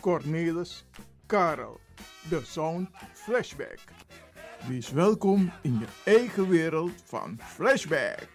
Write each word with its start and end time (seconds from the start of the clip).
Cornelis, 0.00 0.84
Karel. 1.26 1.80
De 2.28 2.40
Sound 2.44 2.88
Flashback. 3.12 3.78
Wees 4.68 4.90
welkom 4.90 5.52
in 5.62 5.78
je 5.78 5.86
eigen 6.04 6.48
wereld 6.48 6.92
van 7.04 7.38
Flashback. 7.42 8.28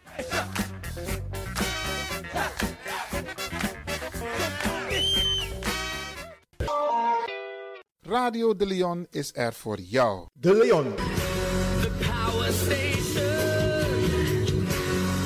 Radio 8.01 8.55
De 8.55 8.65
Leon 8.65 9.07
is 9.09 9.31
er 9.33 9.53
voor 9.53 9.79
jou. 9.79 10.27
De 10.33 10.55
Leon. 10.55 10.95
The 10.95 11.91
power 11.99 12.53
station. 12.53 13.25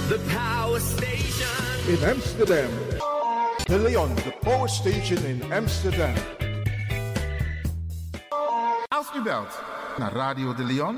The 0.07 0.19
power 0.33 0.79
station. 0.79 1.87
In 1.87 2.09
Amsterdam. 2.09 2.92
De 3.63 3.79
Leon, 3.79 4.15
de 4.15 4.37
power 4.39 4.69
station 4.69 5.25
in 5.25 5.53
Amsterdam. 5.53 6.13
Als 8.87 9.07
u 9.15 9.21
belt 9.21 9.61
naar 9.97 10.13
Radio 10.13 10.53
De 10.53 10.63
Leon, 10.63 10.97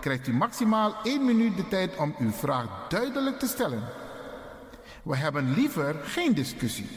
krijgt 0.00 0.26
u 0.26 0.32
maximaal 0.32 0.94
1 1.02 1.24
minuut 1.24 1.56
de 1.56 1.68
tijd 1.68 1.96
om 1.96 2.14
uw 2.18 2.30
vraag 2.30 2.88
duidelijk 2.88 3.38
te 3.38 3.46
stellen. 3.46 3.82
We 5.02 5.16
hebben 5.16 5.54
liever 5.54 5.94
geen 6.04 6.34
discussie. 6.34 6.88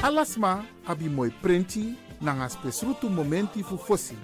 Alasma 0.00 0.64
abi 0.84 1.10
mooi 1.10 1.32
printi 1.40 1.98
nanga 2.18 2.48
spesrutu 2.48 3.08
momenti 3.08 3.64
fu 3.64 3.76
fossi. 3.76 4.16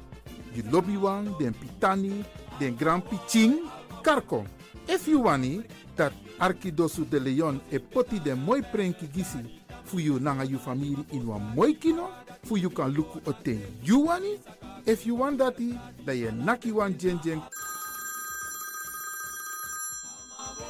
Di 0.52 0.70
lobby 0.70 0.98
wan, 0.98 1.34
den 1.38 1.54
pitani, 1.58 2.24
den 2.58 2.76
grand 2.78 3.08
piching, 3.08 3.60
karko. 4.02 4.44
If 4.84 5.06
you 5.06 5.22
wani, 5.22 5.64
dat 5.98 6.12
Arkidosu 6.38 7.04
de 7.04 7.20
Leon 7.20 7.60
e 7.70 7.78
poti 7.78 8.20
den 8.20 8.38
mooi 8.38 8.62
prenki 8.62 9.08
gisi 9.12 9.38
fu 9.84 9.98
you 9.98 10.18
nanga 10.20 10.44
you 10.44 10.58
family 10.58 10.96
in 11.12 11.26
wan 11.26 11.42
mooi 11.54 11.74
kino, 11.74 12.10
fu 12.44 12.56
you 12.56 12.70
kan 12.70 12.94
luku 12.94 13.20
oten 13.26 13.60
you 13.82 14.06
wani. 14.06 14.38
If 14.86 15.06
you 15.06 15.16
want 15.16 15.38
dati, 15.38 15.78
da 16.04 16.12
ye 16.12 16.30
naki 16.30 16.72
wan 16.72 16.94
jen 16.98 17.18
jen 17.22 17.42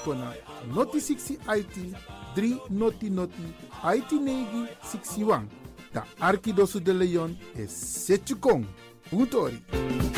kona 0.04 0.32
noti 0.74 0.98
60 0.98 1.38
IT 1.46 1.76
3 2.34 2.70
noti 2.70 3.10
noti 3.10 3.54
IT 3.84 4.12
negi 4.12 4.66
61. 4.82 5.46
Da 5.92 6.04
Arkidosu 6.20 6.80
de 6.80 6.92
Leon 6.92 7.36
e 7.56 7.66
setjukong. 7.66 8.64
Puntori. 9.10 9.62
Je 9.72 10.17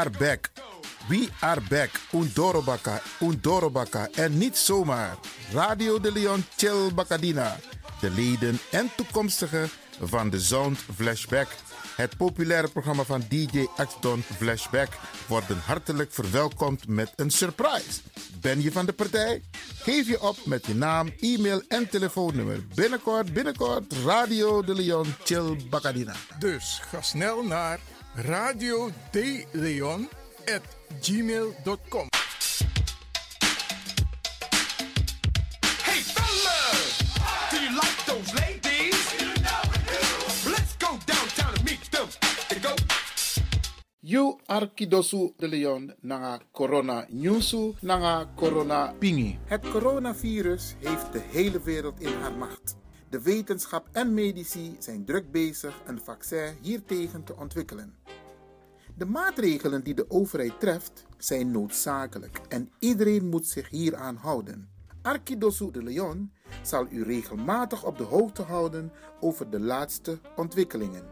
Are 0.00 0.10
back. 0.10 0.50
We 1.08 1.28
are 1.40 1.60
back. 1.68 1.90
Undorobaka, 2.12 3.02
Undorobaka. 3.20 4.08
En 4.14 4.38
niet 4.38 4.56
zomaar. 4.56 5.16
Radio 5.52 6.00
de 6.00 6.12
Leon 6.12 6.44
Chill 6.56 6.94
Bacadina. 6.94 7.56
De 8.00 8.10
leden 8.10 8.58
en 8.70 8.90
toekomstigen 8.96 9.70
van 10.00 10.30
de 10.30 10.40
Sound 10.40 10.78
Flashback. 10.94 11.48
Het 11.96 12.16
populaire 12.16 12.68
programma 12.68 13.04
van 13.04 13.24
DJ 13.28 13.66
Axton 13.76 14.22
Flashback 14.36 14.88
worden 15.26 15.58
hartelijk 15.64 16.12
verwelkomd 16.12 16.88
met 16.88 17.12
een 17.16 17.30
surprise. 17.30 18.00
Ben 18.40 18.62
je 18.62 18.72
van 18.72 18.86
de 18.86 18.92
partij? 18.92 19.42
Geef 19.74 20.06
je 20.06 20.22
op 20.22 20.36
met 20.44 20.66
je 20.66 20.74
naam, 20.74 21.12
e-mail 21.20 21.62
en 21.68 21.88
telefoonnummer. 21.88 22.66
Binnenkort, 22.74 23.32
binnenkort, 23.32 23.92
Radio 24.04 24.62
de 24.62 24.74
Leon 24.74 25.14
Chill 25.24 25.56
Bacadina. 25.70 26.14
Dus 26.38 26.80
ga 26.90 27.02
snel 27.02 27.42
naar 27.42 27.78
radio 28.14 28.90
de 29.10 29.44
Leon 29.52 30.08
at 30.54 30.62
gmail.com. 31.00 32.08
Hey 35.82 36.02
fellas, 36.02 36.98
do 37.50 37.56
you 37.56 37.70
like 37.74 38.04
those 38.06 38.34
ladies? 38.34 38.98
Let's 40.46 40.76
go 40.76 40.98
downtown 41.06 41.54
and 41.54 41.64
meet 41.64 41.90
them. 41.90 42.08
They 42.48 42.58
go 42.58 42.74
You 44.02 44.38
Arkidosu 44.46 45.34
de 45.36 45.48
Leon 45.48 45.94
nanga 46.02 46.40
corona 46.52 47.06
nyusu 47.10 47.74
nanga 47.80 48.26
corona 48.36 48.94
pingi. 48.98 49.38
Het 49.44 49.70
coronavirus 49.70 50.74
heeft 50.80 51.12
de 51.12 51.20
hele 51.32 51.60
wereld 51.60 52.00
in 52.00 52.12
haar 52.20 52.32
macht. 52.32 52.76
De 53.10 53.22
wetenschap 53.22 53.88
en 53.92 54.14
medici 54.14 54.76
zijn 54.78 55.04
druk 55.04 55.30
bezig 55.30 55.74
een 55.86 56.00
vaccin 56.00 56.56
hiertegen 56.60 57.24
te 57.24 57.36
ontwikkelen. 57.36 57.94
De 59.00 59.06
maatregelen 59.06 59.82
die 59.82 59.94
de 59.94 60.04
overheid 60.08 60.60
treft 60.60 61.04
zijn 61.18 61.50
noodzakelijk 61.50 62.40
en 62.48 62.72
iedereen 62.78 63.28
moet 63.28 63.46
zich 63.46 63.68
hieraan 63.68 64.16
houden. 64.16 64.68
Arkidosu 65.02 65.70
de 65.70 65.82
Leon 65.82 66.32
zal 66.62 66.86
u 66.90 67.04
regelmatig 67.04 67.84
op 67.84 67.98
de 67.98 68.04
hoogte 68.04 68.42
houden 68.42 68.92
over 69.20 69.50
de 69.50 69.60
laatste 69.60 70.18
ontwikkelingen. 70.36 71.04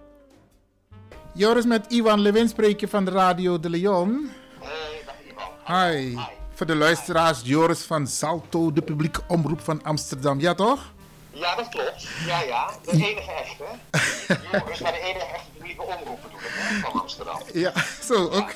Joris 1.34 1.64
met 1.64 1.92
Iwan 1.92 2.20
Lewin 2.20 2.48
spreek 2.48 2.80
je 2.80 2.88
van 2.88 3.04
de 3.04 3.10
Radio 3.10 3.60
de 3.60 3.70
Leon. 3.70 4.30
Hey, 4.60 5.02
dag 5.06 5.14
Ivan. 5.30 5.82
Hi. 5.90 6.16
Voor 6.54 6.66
de 6.66 6.76
luisteraars, 6.76 7.40
Joris 7.44 7.82
van 7.82 8.06
Salto, 8.06 8.72
de 8.72 8.82
publieke 8.82 9.20
omroep 9.28 9.60
van 9.60 9.82
Amsterdam. 9.82 10.40
Ja 10.40 10.54
toch? 10.54 10.92
Ja, 11.30 11.54
dat 11.56 11.68
klopt. 11.68 12.08
Ja, 12.26 12.40
ja. 12.42 12.70
De 12.84 12.90
enige 12.90 13.32
echte. 13.32 13.64
Joris, 14.52 14.80
maar 14.80 14.92
de 14.92 14.98
enige 15.00 15.26
echte 15.26 15.50
publieke 15.52 15.82
omroep 15.82 16.22
bedoel 16.22 16.37
ik. 16.37 16.37
hè? 16.37 16.37
Van 16.68 17.00
Amsterdam. 17.00 17.38
Ja, 17.52 17.72
zo 18.02 18.28
ook. 18.28 18.52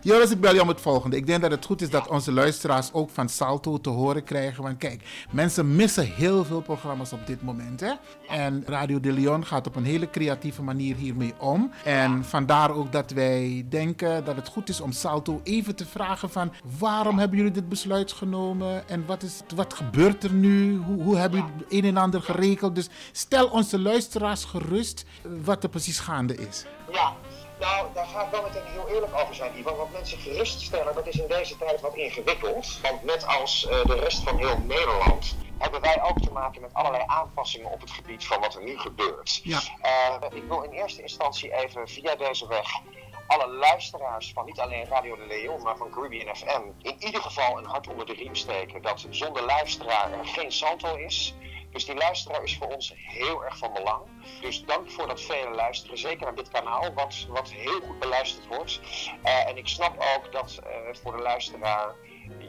Joris, 0.00 0.30
ik 0.30 0.40
bel 0.40 0.54
je 0.54 0.62
om 0.62 0.68
het 0.68 0.80
volgende. 0.80 1.16
Ik 1.16 1.26
denk 1.26 1.40
dat 1.40 1.50
het 1.50 1.64
goed 1.64 1.82
is 1.82 1.90
dat 1.90 2.08
onze 2.08 2.32
luisteraars 2.32 2.92
ook 2.92 3.10
van 3.10 3.28
Salto 3.28 3.80
te 3.80 3.88
horen 3.90 4.24
krijgen. 4.24 4.62
Want 4.62 4.78
kijk, 4.78 5.26
mensen 5.30 5.76
missen 5.76 6.06
heel 6.06 6.44
veel 6.44 6.60
programma's 6.60 7.12
op 7.12 7.26
dit 7.26 7.42
moment. 7.42 7.80
Hè? 7.80 7.92
En 8.28 8.62
Radio 8.66 9.00
de 9.00 9.12
Leon 9.12 9.46
gaat 9.46 9.66
op 9.66 9.76
een 9.76 9.84
hele 9.84 10.10
creatieve 10.10 10.62
manier 10.62 10.96
hiermee 10.96 11.34
om. 11.38 11.70
En 11.84 12.24
vandaar 12.24 12.70
ook 12.70 12.92
dat 12.92 13.10
wij 13.10 13.66
denken 13.68 14.24
dat 14.24 14.36
het 14.36 14.48
goed 14.48 14.68
is 14.68 14.80
om 14.80 14.92
Salto 14.92 15.40
even 15.44 15.76
te 15.76 15.86
vragen 15.86 16.30
van... 16.30 16.52
waarom 16.78 17.18
hebben 17.18 17.36
jullie 17.36 17.52
dit 17.52 17.68
besluit 17.68 18.12
genomen? 18.12 18.88
En 18.88 19.06
wat, 19.06 19.22
is, 19.22 19.40
wat 19.54 19.74
gebeurt 19.74 20.24
er 20.24 20.32
nu? 20.32 20.76
Hoe, 20.76 21.02
hoe 21.02 21.16
hebben 21.16 21.40
jullie 21.40 21.54
het 21.56 21.72
een 21.72 21.84
en 21.84 21.96
ander 21.96 22.22
geregeld? 22.22 22.74
Dus 22.74 22.88
stel 23.12 23.46
onze 23.46 23.78
luisteraars 23.78 24.44
gerust 24.44 25.04
wat 25.44 25.62
er 25.62 25.68
precies 25.68 25.98
gaande 25.98 26.36
is. 26.36 26.64
Ja, 26.92 27.16
nou, 27.58 27.86
daar 27.94 28.06
ga 28.06 28.24
ik 28.24 28.30
wel 28.30 28.42
meteen 28.42 28.66
heel 28.66 28.88
eerlijk 28.88 29.14
over 29.14 29.34
zijn, 29.34 29.58
Ivan. 29.58 29.76
Want 29.76 29.92
mensen 29.92 30.18
geruststellen, 30.18 30.94
dat 30.94 31.06
is 31.06 31.14
in 31.14 31.28
deze 31.28 31.58
tijd 31.58 31.80
wat 31.80 31.94
ingewikkeld. 31.94 32.80
Want 32.82 33.02
net 33.04 33.26
als 33.26 33.66
eh, 33.66 33.84
de 33.84 33.94
rest 33.94 34.22
van 34.22 34.36
heel 34.36 34.58
Nederland 34.58 35.36
hebben 35.58 35.80
wij 35.80 36.02
ook 36.02 36.20
te 36.20 36.32
maken 36.32 36.60
met 36.60 36.74
allerlei 36.74 37.04
aanpassingen 37.06 37.70
op 37.70 37.80
het 37.80 37.90
gebied 37.90 38.26
van 38.26 38.40
wat 38.40 38.54
er 38.54 38.62
nu 38.62 38.78
gebeurt. 38.78 39.40
Ja. 39.42 39.60
Eh, 39.80 40.36
ik 40.36 40.42
wil 40.48 40.62
in 40.62 40.70
eerste 40.70 41.02
instantie 41.02 41.54
even 41.54 41.88
via 41.88 42.16
deze 42.16 42.46
weg 42.46 42.80
alle 43.26 43.48
luisteraars 43.48 44.32
van 44.32 44.44
niet 44.44 44.60
alleen 44.60 44.86
Radio 44.86 45.16
de 45.16 45.26
Leon, 45.26 45.62
maar 45.62 45.76
van 45.76 45.90
Caribbean 45.90 46.36
FM 46.36 46.62
in 46.82 46.96
ieder 46.98 47.22
geval 47.22 47.58
een 47.58 47.64
hart 47.64 47.88
onder 47.88 48.06
de 48.06 48.12
riem 48.12 48.34
steken 48.34 48.82
dat 48.82 49.06
zonder 49.10 49.44
luisteraar 49.44 50.12
er 50.12 50.26
geen 50.26 50.52
Salto 50.52 50.94
is. 50.94 51.34
Dus 51.72 51.84
die 51.84 51.94
luisteraar 51.94 52.42
is 52.42 52.56
voor 52.56 52.66
ons 52.66 52.92
heel 52.96 53.44
erg 53.44 53.58
van 53.58 53.72
belang. 53.72 54.02
Dus 54.40 54.64
dank 54.64 54.90
voor 54.90 55.06
dat 55.06 55.20
vele 55.20 55.54
luisteren, 55.54 55.98
zeker 55.98 56.24
naar 56.24 56.34
dit 56.34 56.48
kanaal, 56.48 56.92
wat, 56.94 57.26
wat 57.28 57.50
heel 57.50 57.80
goed 57.80 57.98
beluisterd 57.98 58.46
wordt. 58.46 58.80
Eh, 59.22 59.48
en 59.48 59.56
ik 59.56 59.68
snap 59.68 60.04
ook 60.16 60.32
dat 60.32 60.60
eh, 60.64 60.94
voor 61.02 61.16
de 61.16 61.22
luisteraar 61.22 61.94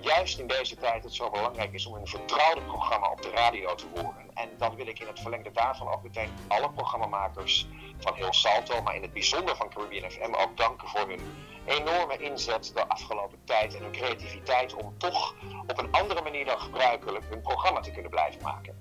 juist 0.02 0.40
in 0.40 0.48
deze 0.48 0.76
tijd 0.76 1.04
het 1.04 1.14
zo 1.14 1.30
belangrijk 1.30 1.74
is 1.74 1.86
om 1.86 1.96
een 1.96 2.08
vertrouwde 2.08 2.62
programma 2.62 3.12
op 3.12 3.22
de 3.22 3.30
radio 3.30 3.76
te 3.76 3.86
horen. 3.94 4.32
En 4.34 4.50
dan 4.58 4.76
wil 4.76 4.88
ik 4.88 5.00
in 5.00 5.08
het 5.08 5.20
verlengde 5.20 5.52
daarvan 5.52 5.88
ook 5.88 6.04
meteen 6.04 6.30
alle 6.48 6.72
programmamakers 6.72 7.68
van 8.00 8.14
heel 8.16 8.34
Salto, 8.34 8.82
maar 8.82 8.96
in 8.96 9.02
het 9.02 9.14
bijzonder 9.14 9.56
van 9.56 9.70
Caribbean 9.70 10.12
FM 10.12 10.34
ook 10.34 10.58
danken 10.58 10.88
voor 10.88 11.08
hun 11.08 11.22
enorme 11.66 12.18
inzet 12.18 12.72
de 12.74 12.88
afgelopen 12.88 13.40
tijd 13.44 13.76
en 13.76 13.82
hun 13.82 13.92
creativiteit 13.92 14.74
om 14.74 14.98
toch 14.98 15.36
op 15.68 15.78
een 15.78 15.92
andere 15.92 16.22
manier 16.22 16.46
dan 16.46 16.60
gebruikelijk 16.60 17.26
hun 17.30 17.42
programma 17.42 17.80
te 17.80 17.92
kunnen 17.92 18.12
blijven 18.12 18.42
maken. 18.42 18.78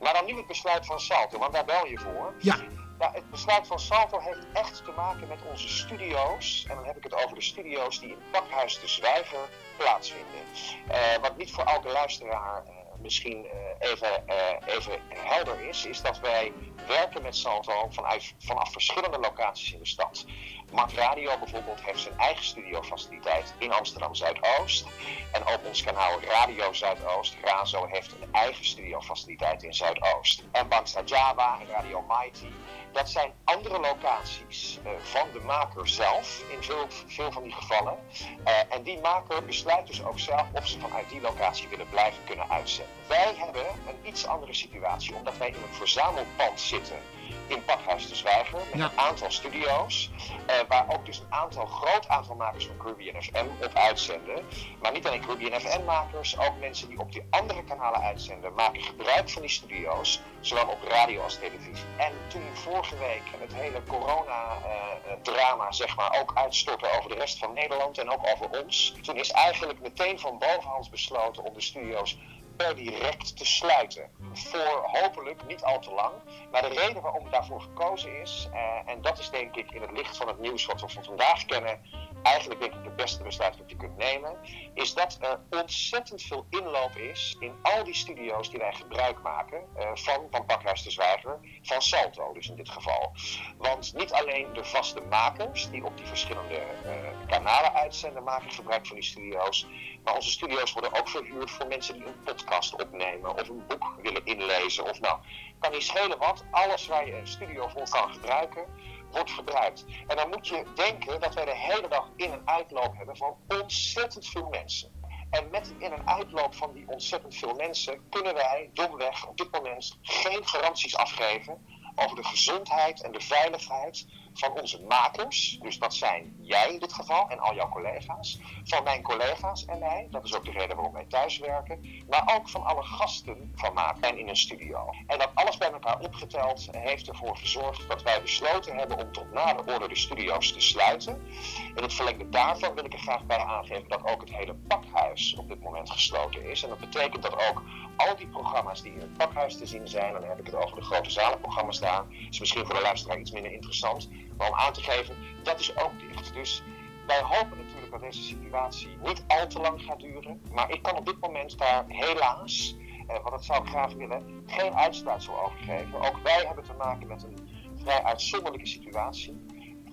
Maar 0.00 0.12
dan 0.12 0.24
nu 0.24 0.36
het 0.36 0.46
besluit 0.46 0.86
van 0.86 1.00
Salto, 1.00 1.38
want 1.38 1.52
daar 1.52 1.64
bel 1.64 1.86
je 1.86 1.98
voor. 1.98 2.34
Ja. 2.38 2.56
Ja, 2.98 3.10
het 3.12 3.30
besluit 3.30 3.66
van 3.66 3.78
Salto 3.78 4.18
heeft 4.18 4.46
echt 4.52 4.84
te 4.84 4.92
maken 4.96 5.28
met 5.28 5.38
onze 5.50 5.68
studio's. 5.68 6.66
En 6.68 6.76
dan 6.76 6.84
heb 6.84 6.96
ik 6.96 7.02
het 7.02 7.14
over 7.24 7.34
de 7.34 7.42
studio's 7.42 8.00
die 8.00 8.08
in 8.08 8.18
Pakhuis 8.30 8.80
de 8.80 8.88
Zwijger 8.88 9.48
plaatsvinden. 9.76 10.40
Eh, 10.88 10.98
wat 11.20 11.36
niet 11.36 11.52
voor 11.52 11.64
elke 11.64 11.88
luisteraar 11.88 12.64
eh, 12.66 12.75
misschien 13.00 13.46
eh, 13.46 13.90
even, 13.90 14.28
eh, 14.28 14.74
even 14.74 15.00
helder 15.14 15.68
is, 15.68 15.86
is 15.86 16.02
dat 16.02 16.20
wij 16.20 16.52
werken 16.86 17.22
met 17.22 17.36
Salto 17.36 17.88
vanuit, 17.90 18.34
vanaf 18.38 18.72
verschillende 18.72 19.18
locaties 19.18 19.72
in 19.72 19.78
de 19.78 19.86
stad. 19.86 20.24
Mat 20.72 20.92
Radio 20.92 21.38
bijvoorbeeld 21.38 21.80
heeft 21.80 22.00
zijn 22.00 22.18
eigen 22.18 22.44
studiofaciliteit 22.44 23.54
in 23.58 23.72
Amsterdam 23.72 24.14
Zuidoost. 24.14 24.86
En 25.32 25.46
ook 25.46 25.66
ons 25.66 25.82
kanaal 25.82 26.20
Radio 26.20 26.72
Zuidoost, 26.72 27.36
Razo, 27.42 27.86
heeft 27.86 28.12
een 28.12 28.32
eigen 28.32 28.64
studiofaciliteit 28.64 29.62
in 29.62 29.74
Zuidoost. 29.74 30.44
En 30.52 30.68
Bangsta 30.68 31.02
Java 31.04 31.58
en 31.60 31.66
Radio 31.66 32.04
Mighty, 32.08 32.46
dat 32.92 33.10
zijn 33.10 33.32
andere 33.44 33.80
locaties 33.80 34.78
eh, 34.84 34.90
van 35.02 35.28
de 35.32 35.40
maker 35.40 35.88
zelf, 35.88 36.42
in 36.50 36.62
veel, 36.62 36.86
veel 37.06 37.32
van 37.32 37.42
die 37.42 37.52
gevallen. 37.52 37.98
Eh, 38.44 38.52
en 38.68 38.82
die 38.82 39.00
maker 39.00 39.44
besluit 39.44 39.86
dus 39.86 40.04
ook 40.04 40.18
zelf 40.18 40.46
of 40.52 40.66
ze 40.66 40.78
vanuit 40.80 41.10
die 41.10 41.20
locatie 41.20 41.68
willen 41.68 41.88
blijven 41.88 42.24
kunnen 42.24 42.50
uitzenden. 42.50 42.94
Wij 43.08 43.34
hebben 43.36 43.66
een 43.88 44.08
iets 44.08 44.26
andere 44.26 44.54
situatie, 44.54 45.14
omdat 45.14 45.36
wij 45.36 45.48
in 45.48 45.54
een 45.54 45.74
verzamelpand 45.74 46.60
zitten 46.60 46.96
in 47.46 47.64
Pakhuis 47.64 48.08
de 48.08 48.14
Zwijger 48.14 48.58
met 48.70 48.78
Ja. 48.80 48.84
een 48.84 48.98
aantal 48.98 49.30
studio's, 49.30 50.10
eh, 50.46 50.54
waar 50.68 50.86
ook 50.88 51.06
dus 51.06 51.18
een 51.18 51.32
aantal 51.32 51.66
groot 51.66 52.08
aantal 52.08 52.34
makers 52.34 52.66
van 52.66 52.76
Caribbean 52.76 53.22
FM 53.22 53.46
op 53.64 53.74
uitzenden. 53.74 54.44
Maar 54.80 54.92
niet 54.92 55.06
alleen 55.06 55.20
Caribbean 55.20 55.60
FM 55.60 55.84
makers, 55.84 56.38
ook 56.38 56.58
mensen 56.60 56.88
die 56.88 56.98
op 56.98 57.12
die 57.12 57.26
andere 57.30 57.64
kanalen 57.64 58.00
uitzenden, 58.00 58.54
maken 58.54 58.82
gebruik 58.82 59.30
van 59.30 59.42
die 59.42 59.50
studio's, 59.50 60.20
zowel 60.40 60.66
op 60.68 60.82
radio 60.88 61.22
als 61.22 61.38
televisie. 61.38 61.84
En 61.96 62.12
toen 62.28 62.42
vorige 62.52 62.98
week 62.98 63.22
het 63.40 63.54
hele 63.54 63.82
corona-drama 63.88 65.72
zeg 65.72 65.96
maar 65.96 66.20
ook 66.20 66.32
uitstortte 66.34 66.90
over 66.98 67.10
de 67.10 67.16
rest 67.16 67.38
van 67.38 67.52
Nederland 67.52 67.98
en 67.98 68.10
ook 68.10 68.26
over 68.34 68.62
ons, 68.62 68.94
toen 69.02 69.16
is 69.16 69.30
eigenlijk 69.30 69.80
meteen 69.80 70.18
van 70.18 70.38
bovenhand 70.38 70.90
besloten 70.90 71.44
om 71.44 71.54
de 71.54 71.60
studio's 71.60 72.18
per 72.56 72.74
direct 72.74 73.36
te 73.36 73.44
sluiten. 73.44 74.10
Voor 74.32 74.88
hopelijk 74.92 75.46
niet 75.46 75.62
al 75.62 75.78
te 75.78 75.90
lang. 75.90 76.12
Maar 76.50 76.62
de 76.62 76.68
reden 76.68 77.02
waarom 77.02 77.30
daarvoor 77.30 77.60
gekozen 77.60 78.20
is, 78.20 78.48
eh, 78.52 78.92
en 78.92 79.02
dat 79.02 79.18
is 79.18 79.30
denk 79.30 79.56
ik 79.56 79.70
in 79.70 79.80
het 79.80 79.92
licht 79.92 80.16
van 80.16 80.28
het 80.28 80.38
nieuws 80.38 80.66
wat 80.66 80.80
we 80.80 80.88
van 80.88 81.04
vandaag 81.04 81.44
kennen, 81.44 81.80
eigenlijk 82.26 82.60
denk 82.60 82.74
ik 82.74 82.84
het 82.84 82.96
beste 82.96 83.22
besluit 83.22 83.58
dat 83.58 83.70
je 83.70 83.76
kunt 83.76 83.96
nemen, 83.96 84.36
is 84.74 84.94
dat 84.94 85.18
er 85.20 85.40
ontzettend 85.60 86.22
veel 86.22 86.46
inloop 86.50 86.96
is 86.96 87.36
in 87.38 87.52
al 87.62 87.84
die 87.84 87.94
studio's 87.94 88.50
die 88.50 88.58
wij 88.58 88.72
gebruik 88.72 89.22
maken 89.22 89.64
eh, 89.76 89.90
van, 89.94 90.26
van 90.30 90.46
Pakhuis 90.46 90.82
de 90.82 90.90
Zwijger, 90.90 91.38
van 91.62 91.82
Salto 91.82 92.32
dus 92.32 92.48
in 92.48 92.56
dit 92.56 92.68
geval. 92.68 93.12
Want 93.58 93.94
niet 93.94 94.12
alleen 94.12 94.52
de 94.52 94.64
vaste 94.64 95.00
makers 95.00 95.70
die 95.70 95.84
op 95.84 95.96
die 95.96 96.06
verschillende 96.06 96.56
eh, 96.56 96.92
kanalen 97.26 97.72
uitzenden, 97.72 98.22
maken 98.22 98.50
gebruik 98.50 98.86
van 98.86 98.96
die 98.96 99.04
studio's. 99.04 99.66
Maar 100.04 100.14
onze 100.14 100.30
studio's 100.30 100.72
worden 100.72 100.94
ook 100.98 101.08
verhuurd 101.08 101.50
voor 101.50 101.66
mensen 101.66 101.94
die 101.94 102.06
een 102.06 102.22
podcast 102.24 102.82
opnemen 102.82 103.34
of 103.34 103.48
een 103.48 103.66
boek 103.66 103.94
willen 104.02 104.24
inlezen. 104.24 104.84
Of 104.84 105.00
nou, 105.00 105.18
kan 105.58 105.72
niet 105.72 105.82
schelen 105.82 106.18
wat. 106.18 106.44
Alles 106.50 106.86
waar 106.86 107.06
je 107.06 107.16
een 107.16 107.26
studio 107.26 107.68
voor 107.68 107.88
kan 107.88 108.12
gebruiken, 108.12 108.64
wordt 109.10 109.30
gebruikt. 109.30 109.84
En 110.06 110.16
dan 110.16 110.28
moet 110.28 110.46
je 110.48 110.70
denken 110.74 111.20
dat 111.20 111.34
wij 111.34 111.44
de 111.44 111.56
hele 111.56 111.88
dag 111.88 112.12
in- 112.16 112.32
en 112.32 112.42
uitloop 112.44 112.96
hebben 112.96 113.16
van 113.16 113.36
ontzettend 113.48 114.26
veel 114.26 114.48
mensen. 114.48 114.90
En 115.30 115.50
met 115.50 115.74
in- 115.78 115.92
en 115.92 116.06
uitloop 116.06 116.54
van 116.54 116.72
die 116.72 116.88
ontzettend 116.88 117.34
veel 117.34 117.54
mensen 117.54 118.00
kunnen 118.08 118.34
wij 118.34 118.70
domweg 118.72 119.26
op 119.26 119.36
dit 119.36 119.52
moment 119.52 119.98
geen 120.02 120.46
garanties 120.46 120.96
afgeven 120.96 121.60
over 121.94 122.16
de 122.16 122.24
gezondheid 122.24 123.02
en 123.02 123.12
de 123.12 123.20
veiligheid 123.20 124.06
van 124.38 124.60
onze 124.60 124.82
makers. 124.82 125.58
Dus 125.62 125.78
dat 125.78 125.94
zijn 125.94 126.36
jij 126.40 126.72
in 126.72 126.78
dit 126.78 126.92
geval 126.92 127.28
en 127.28 127.38
al 127.38 127.54
jouw 127.54 127.68
collega's. 127.68 128.40
Van 128.64 128.84
mijn 128.84 129.02
collega's 129.02 129.64
en 129.64 129.78
mij. 129.78 130.06
Dat 130.10 130.24
is 130.24 130.34
ook 130.34 130.44
de 130.44 130.50
reden 130.50 130.76
waarom 130.76 130.94
wij 130.94 131.06
thuis 131.08 131.38
werken. 131.38 132.04
Maar 132.08 132.36
ook 132.36 132.48
van 132.48 132.64
alle 132.64 132.82
gasten 132.82 133.52
van 133.54 133.74
maken 133.74 134.02
en 134.02 134.18
in 134.18 134.28
een 134.28 134.36
studio. 134.36 134.90
En 135.06 135.18
dat 135.18 135.30
alles 135.34 135.56
bij 135.56 135.70
elkaar 135.70 135.98
opgeteld 135.98 136.68
heeft 136.70 137.08
ervoor 137.08 137.36
gezorgd 137.36 137.88
dat 137.88 138.02
wij 138.02 138.22
besloten 138.22 138.76
hebben 138.76 138.98
om 138.98 139.12
tot 139.12 139.32
na 139.32 139.54
de 139.54 139.72
orde 139.72 139.88
de 139.88 139.96
studio's 139.96 140.52
te 140.52 140.60
sluiten. 140.60 141.26
In 141.74 141.82
het 141.82 141.94
verlengde 141.94 142.28
daarvan 142.28 142.74
wil 142.74 142.84
ik 142.84 142.92
er 142.92 142.98
graag 142.98 143.24
bij 143.24 143.38
aangeven 143.38 143.88
dat 143.88 144.10
ook 144.10 144.20
het 144.20 144.34
hele 144.34 144.54
pakhuis 144.54 145.34
op 145.38 145.48
dit 145.48 145.62
moment 145.62 145.90
gesloten 145.90 146.50
is. 146.50 146.62
En 146.62 146.68
dat 146.68 146.78
betekent 146.78 147.22
dat 147.22 147.32
ook 147.32 147.62
al 147.96 148.16
die 148.16 148.26
programma's 148.26 148.82
die 148.82 148.92
in 148.92 149.00
het 149.00 149.16
pakhuis 149.16 149.56
te 149.56 149.66
zien 149.66 149.88
zijn, 149.88 150.14
en 150.14 150.20
dan 150.20 150.28
heb 150.28 150.38
ik 150.38 150.46
het 150.46 150.54
over 150.54 150.76
de 150.76 150.82
grote 150.82 151.10
zalenprogramma's 151.10 151.80
daar, 151.80 152.04
is 152.30 152.40
misschien 152.40 152.66
voor 152.66 152.74
de 152.74 152.80
luisteraar 152.80 153.18
iets 153.18 153.30
minder 153.30 153.52
interessant, 153.52 154.08
om 154.36 154.54
aan 154.54 154.72
te 154.72 154.82
geven, 154.82 155.16
dat 155.42 155.60
is 155.60 155.76
ook 155.76 155.92
dicht. 155.98 156.34
Dus 156.34 156.62
wij 157.06 157.22
hopen 157.22 157.58
natuurlijk 157.58 157.90
dat 157.90 158.00
deze 158.00 158.22
situatie 158.22 158.96
niet 159.04 159.24
al 159.26 159.46
te 159.46 159.60
lang 159.60 159.82
gaat 159.82 160.00
duren, 160.00 160.40
maar 160.52 160.70
ik 160.70 160.82
kan 160.82 160.96
op 160.96 161.06
dit 161.06 161.20
moment 161.20 161.58
daar 161.58 161.84
helaas, 161.88 162.76
eh, 163.06 163.06
want 163.06 163.30
dat 163.30 163.44
zou 163.44 163.62
ik 163.62 163.68
graag 163.68 163.92
willen, 163.92 164.42
geen 164.46 164.74
uitsluitsel 164.74 165.40
over 165.42 165.58
geven. 165.58 166.00
Ook 166.00 166.18
wij 166.22 166.44
hebben 166.46 166.64
te 166.64 166.74
maken 166.78 167.06
met 167.06 167.22
een 167.22 167.48
vrij 167.76 168.02
uitzonderlijke 168.02 168.66
situatie 168.66 169.44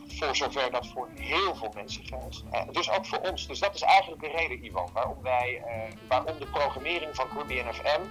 voor 0.07 0.35
zover 0.35 0.71
dat 0.71 0.87
voor 0.87 1.09
heel 1.15 1.55
veel 1.55 1.71
mensen 1.75 2.03
geldt. 2.05 2.43
Eh, 2.51 2.61
dus 2.71 2.91
ook 2.91 3.05
voor 3.05 3.19
ons. 3.19 3.47
Dus 3.47 3.59
dat 3.59 3.75
is 3.75 3.81
eigenlijk 3.81 4.21
de 4.21 4.27
reden, 4.27 4.65
Ivan, 4.65 4.89
waarom, 4.93 5.17
wij, 5.21 5.61
eh, 5.65 5.95
waarom 6.07 6.39
de 6.39 6.45
programmering 6.45 7.15
van 7.15 7.27
Caribbean 7.27 7.73
FM 7.73 8.01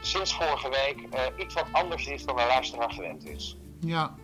sinds 0.00 0.34
vorige 0.34 0.68
week 0.68 1.06
eh, 1.10 1.20
iets 1.38 1.54
wat 1.54 1.66
anders 1.72 2.06
is 2.06 2.24
dan 2.24 2.36
de 2.36 2.44
luisteraar 2.46 2.90
gewend 2.90 3.24
is. 3.24 3.56
Ja. 3.80 4.14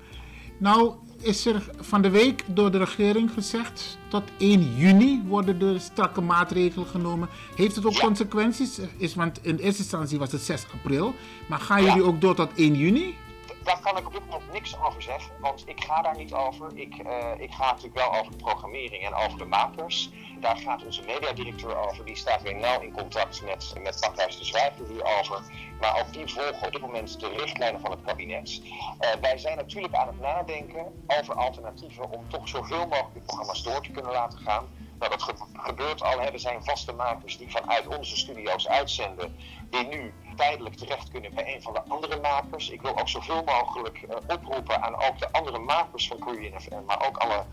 Nou 0.59 0.93
is 1.23 1.47
er 1.47 1.71
van 1.81 2.03
de 2.03 2.11
week 2.11 2.45
door 2.47 2.71
de 2.71 2.79
regering 2.79 3.31
gezegd 3.33 3.99
tot 4.09 4.23
1 4.39 4.77
juni 4.77 5.23
worden 5.27 5.61
er 5.75 5.81
strakke 5.81 6.21
maatregelen 6.21 6.87
genomen. 6.87 7.29
Heeft 7.55 7.77
het 7.77 7.87
ook 7.87 7.93
Ja. 7.93 8.01
consequenties? 8.01 8.81
Is, 8.97 9.15
want 9.15 9.39
in 9.45 9.57
eerste 9.57 9.83
instantie 9.83 10.19
was 10.19 10.33
het 10.33 10.41
6 10.41 10.67
april. 10.75 11.15
Maar 11.49 11.59
gaan 11.61 11.83
Ja. 11.83 11.89
jullie 11.89 12.03
ook 12.09 12.21
door 12.21 12.35
tot 12.35 12.51
1 12.55 12.75
juni? 12.75 13.17
daar 13.65 13.81
kan 13.83 13.97
ik 13.97 14.07
op 14.07 14.13
dit 14.13 14.27
moment 14.31 14.53
niks 14.53 14.77
over 14.87 15.03
zeggen, 15.03 15.33
want 15.41 15.63
ik 15.67 15.85
ga 15.85 16.03
daar 16.03 16.17
niet 16.17 16.33
over. 16.33 16.71
Ik, 16.75 16.95
eh, 16.95 17.27
ik 17.39 17.51
ga 17.53 17.65
natuurlijk 17.71 17.95
wel 17.95 18.19
over 18.21 18.31
de 18.31 18.37
programmering 18.37 19.07
en 19.07 19.15
over 19.15 19.39
de 19.39 19.45
makers. 19.45 20.11
Daar 20.41 20.57
gaat 20.57 20.85
onze 20.85 21.03
mediadirecteur 21.03 21.77
over. 21.77 22.05
Die 22.05 22.17
staat 22.17 22.43
weer 22.43 22.57
nauw 22.57 22.81
in 22.81 22.93
contact 22.93 23.43
met, 23.43 23.75
met 23.83 24.01
Pakhuis 24.01 24.39
de 24.39 24.45
Zwijger 24.45 24.87
hierover. 24.87 25.43
Maar 25.81 26.01
ook 26.01 26.13
die 26.13 26.33
volgen 26.33 26.67
op 26.67 26.73
dit 26.73 26.81
moment 26.81 27.21
de 27.21 27.29
richtlijnen 27.29 27.81
van 27.81 27.91
het 27.91 28.01
kabinet. 28.03 28.63
Eh, 28.99 29.11
wij 29.21 29.39
zijn 29.39 29.57
natuurlijk 29.57 29.95
aan 29.95 30.07
het 30.07 30.21
nadenken 30.21 30.87
over 31.07 31.35
alternatieven 31.35 32.11
om 32.11 32.29
toch 32.29 32.49
zoveel 32.49 32.87
mogelijk 32.87 33.25
programma's 33.25 33.63
door 33.63 33.83
te 33.83 33.91
kunnen 33.91 34.13
laten 34.13 34.39
gaan. 34.39 34.69
Nou, 34.99 35.11
dat 35.11 35.23
ge- 35.23 35.35
gebeurt 35.53 36.03
al. 36.03 36.21
Er 36.21 36.39
zijn 36.41 36.65
vaste 36.65 36.93
makers 36.93 37.39
die 37.39 37.51
vanuit 37.51 37.87
onze 37.87 38.17
studio's 38.17 38.69
uitzenden, 38.69 39.37
die 39.71 39.87
nu 39.87 40.15
tijdelijk 40.37 40.75
terecht 40.77 41.11
kunnen 41.11 41.35
bij 41.35 41.55
een 41.55 41.63
van 41.63 41.73
de 41.73 41.83
andere 41.89 42.21
makers. 42.21 42.69
Ik 42.71 42.83
wil 42.83 42.99
ook 42.99 43.09
zoveel 43.09 43.43
mogelijk 43.45 44.03
eh, 44.03 44.17
oproepen 44.27 44.83
aan 44.83 44.95
ook 44.97 45.19
de 45.19 45.33
andere 45.33 45.59
makers 45.59 46.09
van 46.09 46.19
Korean 46.19 46.61
FM, 46.61 46.85
maar 46.87 47.07
ook 47.07 47.17
alle 47.17 47.45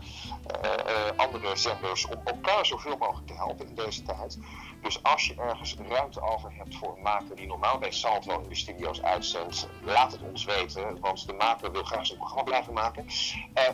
eh, 0.60 0.72
eh, 1.08 1.16
andere 1.16 1.56
zenders, 1.56 2.06
om 2.06 2.20
elkaar 2.24 2.66
zoveel 2.66 2.96
mogelijk 2.96 3.26
te 3.26 3.34
helpen 3.34 3.68
in 3.68 3.74
deze 3.74 4.02
tijd. 4.02 4.38
Dus 4.82 5.02
als 5.02 5.26
je 5.26 5.34
ergens 5.34 5.76
ruimte 5.88 6.20
over 6.20 6.52
hebt 6.56 6.76
voor 6.76 6.96
een 6.96 7.02
maker 7.02 7.36
die 7.36 7.46
normaal 7.46 7.78
bij 7.78 7.90
Salto 7.92 8.40
in 8.40 8.48
de 8.48 8.54
studio's 8.54 9.02
uitzendt, 9.02 9.68
laat 9.82 10.12
het 10.12 10.22
ons 10.22 10.44
weten, 10.44 11.00
want 11.00 11.26
de 11.26 11.32
maker 11.32 11.72
wil 11.72 11.84
graag 11.84 12.06
zijn 12.06 12.18
programma 12.18 12.44
blijven 12.44 12.72
maken. 12.72 13.06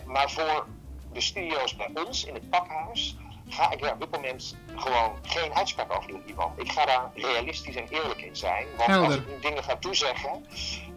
Maar 0.05 0.31
voor 0.31 0.67
de 1.13 1.21
studio's 1.21 1.77
bij 1.77 1.91
ons 2.07 2.25
in 2.25 2.35
het 2.35 2.51
pakhuis 2.51 3.17
ga 3.53 3.71
ik 3.71 3.81
daar 3.81 3.93
op 3.93 4.01
dit 4.01 4.11
moment 4.11 4.57
gewoon 4.75 5.19
geen 5.23 5.55
uitspraak 5.55 5.97
over 5.97 6.09
doen, 6.09 6.23
Ivan. 6.27 6.53
Ik 6.57 6.73
ga 6.73 6.87
daar 6.87 7.11
realistisch 7.15 7.75
en 7.75 7.87
eerlijk 7.89 8.21
in 8.21 8.37
zijn. 8.37 8.67
Want 8.77 9.07
als 9.07 9.15
ik 9.15 9.27
nu 9.27 9.39
dingen 9.41 9.65
ga 9.65 9.77
toezeggen, 9.77 10.47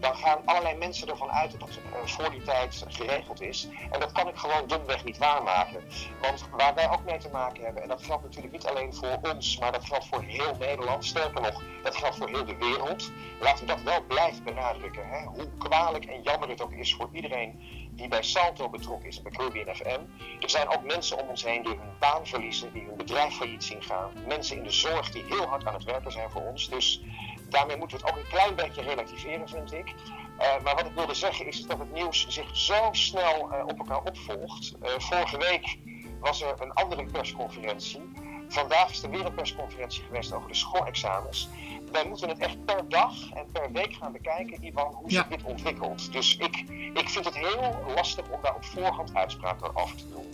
dan 0.00 0.16
gaan 0.16 0.38
allerlei 0.44 0.76
mensen 0.76 1.08
ervan 1.08 1.30
uit 1.30 1.50
dat 1.50 1.68
het 1.68 1.78
eh, 1.78 2.06
voor 2.06 2.30
die 2.30 2.42
tijd 2.42 2.84
geregeld 2.88 3.40
is. 3.40 3.68
En 3.90 4.00
dat 4.00 4.12
kan 4.12 4.28
ik 4.28 4.36
gewoon 4.36 4.66
domweg 4.66 5.04
niet 5.04 5.18
waarmaken. 5.18 5.84
Want 6.20 6.44
waar 6.50 6.74
wij 6.74 6.90
ook 6.90 7.04
mee 7.04 7.18
te 7.18 7.28
maken 7.32 7.64
hebben, 7.64 7.82
en 7.82 7.88
dat 7.88 8.02
geldt 8.02 8.22
natuurlijk 8.22 8.52
niet 8.52 8.66
alleen 8.66 8.94
voor 8.94 9.18
ons, 9.22 9.58
maar 9.58 9.72
dat 9.72 9.84
geldt 9.84 10.06
voor 10.06 10.22
heel 10.22 10.56
Nederland. 10.58 11.04
Sterker 11.04 11.40
nog, 11.40 11.62
dat 11.82 11.96
geldt 11.96 12.16
voor 12.16 12.28
heel 12.28 12.44
de 12.44 12.56
wereld. 12.56 13.10
Laten 13.40 13.60
we 13.60 13.66
dat 13.66 13.82
wel 13.82 14.02
blijven 14.02 14.44
benadrukken. 14.44 15.08
Hè? 15.08 15.24
Hoe 15.24 15.48
kwalijk 15.58 16.04
en 16.04 16.22
jammer 16.22 16.48
het 16.48 16.62
ook 16.62 16.72
is 16.72 16.94
voor 16.94 17.08
iedereen 17.12 17.60
die 17.96 18.08
bij 18.08 18.22
Salto 18.22 18.68
betrokken 18.68 19.08
is, 19.08 19.22
bij 19.22 19.32
Caribbean 19.32 19.76
FM. 19.76 20.00
Er 20.40 20.50
zijn 20.50 20.68
ook 20.68 20.84
mensen 20.84 21.18
om 21.18 21.28
ons 21.28 21.44
heen 21.44 21.62
die 21.62 21.76
hun 21.76 21.98
baan 21.98 22.26
verliezen, 22.26 22.72
die 22.72 22.84
hun 22.84 22.96
bedrijf 22.96 23.34
failliet 23.34 23.64
zien 23.64 23.82
gaan. 23.82 24.10
Mensen 24.26 24.56
in 24.56 24.62
de 24.62 24.70
zorg 24.70 25.10
die 25.10 25.24
heel 25.28 25.46
hard 25.46 25.66
aan 25.66 25.74
het 25.74 25.84
werken 25.84 26.12
zijn 26.12 26.30
voor 26.30 26.42
ons. 26.42 26.68
Dus 26.68 27.02
daarmee 27.48 27.76
moeten 27.76 27.98
we 27.98 28.04
het 28.04 28.14
ook 28.14 28.22
een 28.22 28.30
klein 28.30 28.54
beetje 28.54 28.82
relativeren, 28.82 29.48
vind 29.48 29.72
ik. 29.72 29.94
Eh, 30.38 30.62
maar 30.62 30.74
wat 30.74 30.86
ik 30.86 30.94
wilde 30.94 31.14
zeggen 31.14 31.46
is 31.46 31.66
dat 31.66 31.78
het 31.78 31.92
nieuws 31.92 32.26
zich 32.28 32.56
zo 32.56 32.88
snel 32.90 33.52
eh, 33.52 33.66
op 33.66 33.78
elkaar 33.78 34.02
opvolgt. 34.02 34.74
Eh, 34.82 34.90
vorige 34.98 35.38
week 35.38 35.78
was 36.20 36.42
er 36.42 36.54
een 36.60 36.72
andere 36.72 37.04
persconferentie. 37.04 38.12
Vandaag 38.48 38.90
is 38.90 39.02
er 39.02 39.10
weer 39.10 39.26
een 39.26 39.34
persconferentie 39.34 40.02
geweest 40.02 40.32
over 40.32 40.48
de 40.48 40.54
schoolexamens. 40.54 41.48
Wij 41.92 42.04
moeten 42.08 42.28
het 42.28 42.38
echt 42.38 42.64
per 42.64 42.88
dag 42.88 43.12
en 43.34 43.46
per 43.52 43.72
week 43.72 43.92
gaan 43.92 44.12
bekijken, 44.12 44.64
Ivan, 44.66 44.92
hoe 44.94 45.10
Ja. 45.10 45.16
zich 45.28 45.38
dit 45.38 45.42
ontwikkelt. 45.42 46.12
Dus 46.12 46.36
ik, 46.36 46.56
ik 46.94 47.08
vind 47.08 47.24
het 47.24 47.36
heel 47.36 47.74
lastig 47.94 48.24
om 48.30 48.38
daar 48.42 48.54
op 48.54 48.64
voorhand 48.64 49.14
uitspraken 49.14 49.76
over 49.76 49.96
te 49.96 50.08
doen. 50.10 50.24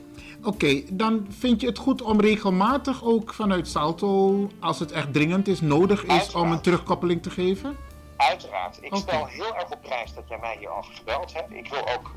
Oké, 0.44 0.82
dan 0.90 1.26
vind 1.38 1.60
je 1.60 1.66
het 1.66 1.78
goed 1.78 2.02
om 2.02 2.20
regelmatig 2.20 3.04
ook 3.04 3.34
vanuit 3.34 3.68
Salto, 3.68 4.48
als 4.60 4.78
het 4.78 4.92
echt 4.92 5.12
dringend 5.12 5.48
is, 5.48 5.60
nodig 5.60 6.04
is, 6.04 6.34
om 6.34 6.52
een 6.52 6.60
terugkoppeling 6.60 7.22
te 7.22 7.30
geven? 7.30 7.76
Uiteraard. 8.16 8.78
Ik 8.80 8.94
stel 8.94 9.26
heel 9.26 9.54
erg 9.56 9.70
op 9.70 9.82
prijs 9.82 10.14
dat 10.14 10.28
jij 10.28 10.38
mij 10.38 10.56
hierover 10.58 10.94
gebeld 10.94 11.32
hebt. 11.32 11.52
Ik 11.52 11.68
wil 11.68 11.80
ook 11.96 12.10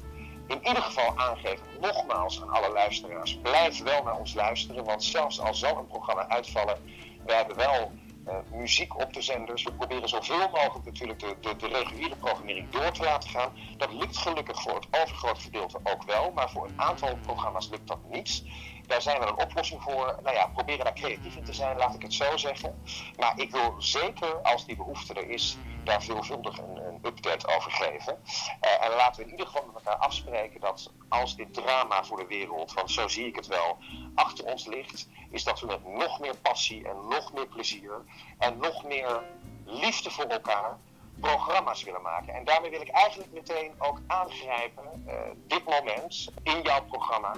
in 0.47 0.57
ieder 0.67 0.81
geval 0.81 1.17
aangeven, 1.17 1.65
nogmaals 1.81 2.41
aan 2.41 2.49
alle 2.49 2.71
luisteraars, 2.73 3.39
blijf 3.41 3.83
wel 3.83 4.03
naar 4.03 4.17
ons 4.17 4.33
luisteren. 4.33 4.83
Want 4.83 5.03
zelfs 5.03 5.39
al 5.39 5.53
zal 5.53 5.77
een 5.77 5.87
programma 5.87 6.29
uitvallen, 6.29 6.77
we 7.25 7.33
hebben 7.33 7.55
wel 7.57 7.91
eh, 8.25 8.37
muziek 8.51 8.99
op 9.01 9.13
de 9.13 9.21
zenders. 9.21 9.63
We 9.63 9.71
proberen 9.71 10.09
zoveel 10.09 10.49
mogelijk 10.49 10.85
natuurlijk 10.85 11.19
de, 11.19 11.37
de, 11.41 11.55
de 11.55 11.67
reguliere 11.67 12.15
programmering 12.15 12.69
door 12.69 12.91
te 12.91 13.03
laten 13.03 13.29
gaan. 13.29 13.53
Dat 13.77 13.93
lukt 13.93 14.17
gelukkig 14.17 14.61
voor 14.61 14.75
het 14.75 14.87
overgrote 15.01 15.41
gedeelte 15.41 15.79
ook 15.83 16.03
wel, 16.03 16.31
maar 16.31 16.49
voor 16.49 16.65
een 16.65 16.79
aantal 16.79 17.17
programma's 17.17 17.69
lukt 17.69 17.87
dat 17.87 17.99
niet. 18.09 18.43
Daar 18.87 19.01
zijn 19.01 19.19
we 19.19 19.27
een 19.27 19.39
oplossing 19.39 19.81
voor. 19.81 20.19
Nou 20.23 20.35
ja, 20.35 20.47
proberen 20.47 20.83
daar 20.83 20.93
creatief 20.93 21.35
in 21.35 21.43
te 21.43 21.53
zijn, 21.53 21.77
laat 21.77 21.95
ik 21.95 22.01
het 22.01 22.13
zo 22.13 22.37
zeggen. 22.37 22.81
Maar 23.17 23.39
ik 23.39 23.51
wil 23.51 23.75
zeker, 23.77 24.41
als 24.41 24.65
die 24.65 24.75
behoefte 24.75 25.13
er 25.13 25.29
is, 25.29 25.57
daar 25.83 26.03
veelvuldig 26.03 26.57
een, 26.57 26.77
een 26.77 26.99
update 27.01 27.47
over 27.55 27.71
geven. 27.71 28.19
Eh, 28.59 28.85
en 28.85 28.91
laten 28.95 29.15
we 29.15 29.25
in 29.25 29.31
ieder 29.31 29.45
geval 29.45 29.65
met 29.65 29.75
elkaar 29.75 29.99
afspreken 29.99 30.59
dat 30.59 30.91
als 31.09 31.35
dit 31.35 31.53
drama 31.53 32.03
voor 32.03 32.17
de 32.17 32.27
wereld, 32.27 32.73
want 32.73 32.91
zo 32.91 33.07
zie 33.07 33.27
ik 33.27 33.35
het 33.35 33.47
wel, 33.47 33.77
achter 34.15 34.45
ons 34.45 34.65
ligt, 34.65 35.07
is 35.29 35.43
dat 35.43 35.59
we 35.59 35.65
met 35.65 35.85
nog 35.85 36.19
meer 36.19 36.35
passie 36.35 36.87
en 36.87 37.07
nog 37.07 37.33
meer 37.33 37.47
plezier 37.47 38.05
en 38.37 38.57
nog 38.57 38.83
meer 38.83 39.23
liefde 39.65 40.11
voor 40.11 40.25
elkaar 40.25 40.77
programma's 41.19 41.83
willen 41.83 42.01
maken. 42.01 42.33
En 42.33 42.45
daarmee 42.45 42.69
wil 42.69 42.81
ik 42.81 42.89
eigenlijk 42.89 43.31
meteen 43.33 43.71
ook 43.77 43.99
aangrijpen, 44.07 44.83
eh, 45.05 45.15
dit 45.47 45.65
moment 45.65 46.31
in 46.43 46.61
jouw 46.61 46.83
programma, 46.83 47.35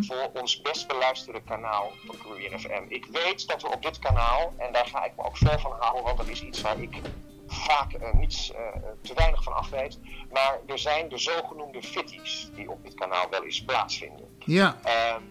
voor 0.00 0.30
ons 0.34 0.60
best 0.60 0.86
beluisterde 0.88 1.42
kanaal 1.42 1.92
van 2.06 2.16
Korean 2.22 2.60
FM. 2.60 2.82
Ik 2.88 3.06
weet 3.06 3.48
dat 3.48 3.62
we 3.62 3.68
op 3.68 3.82
dit 3.82 3.98
kanaal, 3.98 4.52
en 4.56 4.72
daar 4.72 4.86
ga 4.86 5.04
ik 5.04 5.12
me 5.16 5.24
ook 5.24 5.36
ver 5.36 5.60
van 5.60 5.72
houden, 5.78 6.02
want 6.04 6.16
dat 6.16 6.28
is 6.28 6.42
iets 6.42 6.60
waar 6.60 6.80
ik 6.80 7.00
vaak 7.46 7.92
eh, 7.92 8.12
niets 8.12 8.52
eh, 8.52 8.60
te 9.02 9.14
weinig 9.14 9.42
van 9.42 9.52
af 9.54 9.68
weet. 9.70 9.98
Maar 10.32 10.58
er 10.66 10.78
zijn 10.78 11.08
de 11.08 11.18
zogenoemde 11.18 11.82
fitties 11.82 12.50
die 12.54 12.70
op 12.70 12.82
dit 12.84 12.94
kanaal 12.94 13.26
wel 13.30 13.44
eens 13.44 13.64
plaatsvinden. 13.64 14.36
Ja, 14.38 14.76
Ehm, 14.82 15.22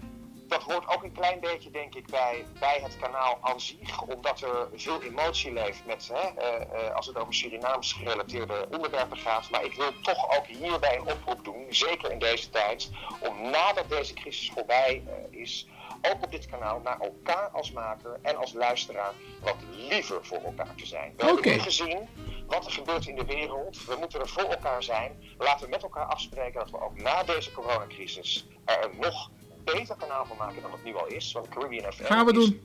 dat 0.48 0.64
hoort 0.64 0.88
ook 0.88 1.04
een 1.04 1.12
klein 1.12 1.40
beetje, 1.40 1.72
denk 1.72 1.96
ik, 1.96 2.08
bij, 2.08 2.46
bij 2.60 2.80
het 2.84 2.98
kanaal 2.98 3.38
aan 3.42 3.62
zich. 3.62 4.02
Omdat 4.02 4.42
er 4.42 4.68
veel 4.74 5.02
emotie 5.02 5.54
leeft 5.54 5.86
met, 5.86 6.10
hè, 6.14 6.42
eh, 6.42 6.62
eh, 6.62 6.96
als 6.96 7.06
het 7.06 7.18
over 7.18 7.34
Surinaams 7.34 7.94
gerelateerde 7.94 8.68
onderwerpen 8.72 9.18
gaat. 9.18 9.50
Maar 9.50 9.64
ik 9.64 9.74
wil 9.74 9.92
toch 10.02 10.38
ook 10.38 10.46
hierbij 10.46 10.98
een 10.98 11.12
oproep 11.12 11.44
doen, 11.44 11.66
zeker 11.70 12.12
in 12.12 12.20
deze 12.20 12.50
tijd, 12.50 12.90
om 13.20 13.42
nadat 13.42 13.90
deze 13.90 14.14
crisis 14.14 14.52
voorbij 14.54 15.04
eh, 15.08 15.40
is, 15.42 15.68
ook 16.02 16.24
op 16.24 16.32
dit 16.32 16.46
kanaal 16.46 16.80
naar 16.80 17.00
elkaar 17.00 17.50
als 17.50 17.72
maker 17.72 18.20
en 18.22 18.36
als 18.36 18.54
luisteraar 18.54 19.14
wat 19.42 19.56
liever 19.72 20.26
voor 20.26 20.42
elkaar 20.42 20.76
te 20.76 20.86
zijn. 20.86 21.14
We 21.18 21.26
hebben 21.26 21.52
nu 21.52 21.60
gezien 21.60 22.08
wat 22.48 22.66
er 22.66 22.72
gebeurt 22.72 23.08
in 23.08 23.16
de 23.16 23.26
wereld. 23.26 23.86
We 23.86 23.96
moeten 24.00 24.20
er 24.20 24.28
voor 24.28 24.44
elkaar 24.44 24.84
zijn. 24.84 25.24
Laten 25.38 25.64
we 25.64 25.70
met 25.70 25.84
elkaar 25.84 26.06
afspreken 26.06 26.60
dat 26.60 26.70
we 26.70 26.82
ook 26.82 27.02
na 27.02 27.24
deze 27.24 27.52
coronacrisis 27.52 28.48
er 28.66 28.90
nog 29.00 29.30
beter 29.74 29.96
kanaal 29.96 30.26
van 30.26 30.38
maken 30.38 30.62
dan 30.62 30.72
het 30.72 30.84
nu 30.84 30.96
al 30.96 31.08
is. 31.08 31.32
Want 31.32 31.48
Caribbean 31.50 31.94
FM 31.94 32.04
gaan 32.04 32.26
we 32.26 32.32
is, 32.32 32.38
doen. 32.38 32.62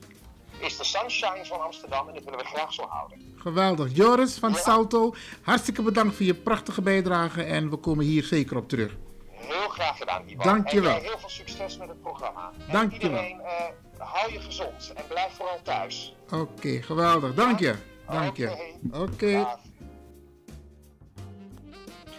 is 0.59 0.77
de 0.77 0.83
sunshine 0.83 1.45
van 1.45 1.61
Amsterdam 1.61 2.07
en 2.07 2.13
dat 2.13 2.23
willen 2.23 2.39
we 2.39 2.45
graag 2.45 2.73
zo 2.73 2.83
houden. 2.89 3.33
Geweldig. 3.37 3.95
Joris 3.95 4.37
van 4.37 4.49
Ja. 4.51 4.57
Salto, 4.57 5.13
hartstikke 5.41 5.81
bedankt 5.81 6.15
voor 6.15 6.25
je 6.25 6.33
prachtige 6.35 6.81
bijdrage 6.81 7.43
en 7.43 7.69
we 7.69 7.75
komen 7.75 8.05
hier 8.05 8.23
zeker 8.23 8.57
op 8.57 8.69
terug. 8.69 8.95
Heel 9.31 9.67
graag 9.69 9.97
gedaan, 9.97 10.23
Ivan. 10.27 10.45
Dankjewel. 10.45 10.89
En 10.95 11.01
jij 11.01 11.09
heel 11.09 11.19
veel 11.19 11.29
succes 11.29 11.77
met 11.77 11.87
het 11.87 12.01
programma. 12.01 12.51
En 12.67 12.71
Dankjewel. 12.73 13.09
iedereen, 13.09 13.39
eh, 13.41 13.65
hou 13.97 14.31
je 14.31 14.39
gezond 14.39 14.91
en 14.95 15.03
blijf 15.07 15.33
vooral 15.33 15.59
thuis. 15.63 16.15
Oké, 16.31 16.81
geweldig. 16.81 17.33
Dank 17.33 17.59
je. 17.59 17.73
Dank 18.07 18.37
je. 18.37 18.73
Oké. 18.93 19.47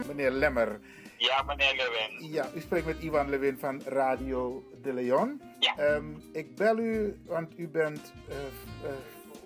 Meneer 0.07 0.31
Lemmer, 0.31 0.81
Ja, 1.25 1.43
meneer 1.43 1.75
Lewin. 1.77 2.33
ja, 2.33 2.51
u 2.55 2.61
spreekt 2.61 2.87
met 2.87 3.03
Ivan 3.03 3.31
Lewin 3.31 3.59
van 3.59 3.83
Radio 3.85 4.63
de 4.83 4.93
Leon. 4.93 5.43
Ja. 5.59 5.77
Ehm, 5.77 6.05
ik 6.33 6.57
bel 6.57 6.79
u, 6.79 7.21
want 7.27 7.59
u 7.59 7.69
bent 7.69 8.13
eh, 8.29 8.37
eh, 8.37 8.95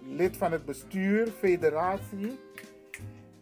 lid 0.03 0.37
van 0.37 0.53
het 0.53 0.65
bestuur, 0.65 1.29
federatie, 1.39 2.39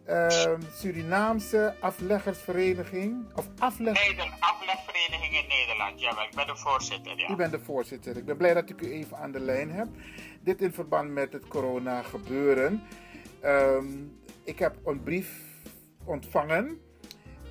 ehm, 0.05 0.61
Surinaamse 0.73 1.75
afleggersvereniging, 1.79 3.25
of 3.35 3.47
afleg... 3.59 4.07
Neder 4.07 4.33
aflegvereniging 4.39 5.33
in 5.43 5.47
Nederland. 5.47 5.99
Ja, 6.01 6.09
ik 6.09 6.35
ben 6.35 6.47
de 6.47 6.55
voorzitter. 6.55 7.17
Ja. 7.19 7.29
U 7.29 7.35
bent 7.35 7.51
de 7.51 7.59
voorzitter. 7.59 8.17
Ik 8.17 8.25
ben 8.25 8.37
blij 8.37 8.53
dat 8.53 8.69
ik 8.69 8.81
u 8.81 8.91
even 8.91 9.17
aan 9.17 9.31
de 9.31 9.39
lijn 9.39 9.71
heb. 9.71 9.87
Dit 10.41 10.61
in 10.61 10.73
verband 10.73 11.09
met 11.09 11.33
het 11.33 11.47
corona 11.47 12.01
gebeuren. 12.01 12.83
Ehm, 13.41 13.87
ik 14.43 14.59
heb 14.59 14.75
een 14.85 15.03
brief 15.03 15.45
ontvangen. 16.05 16.81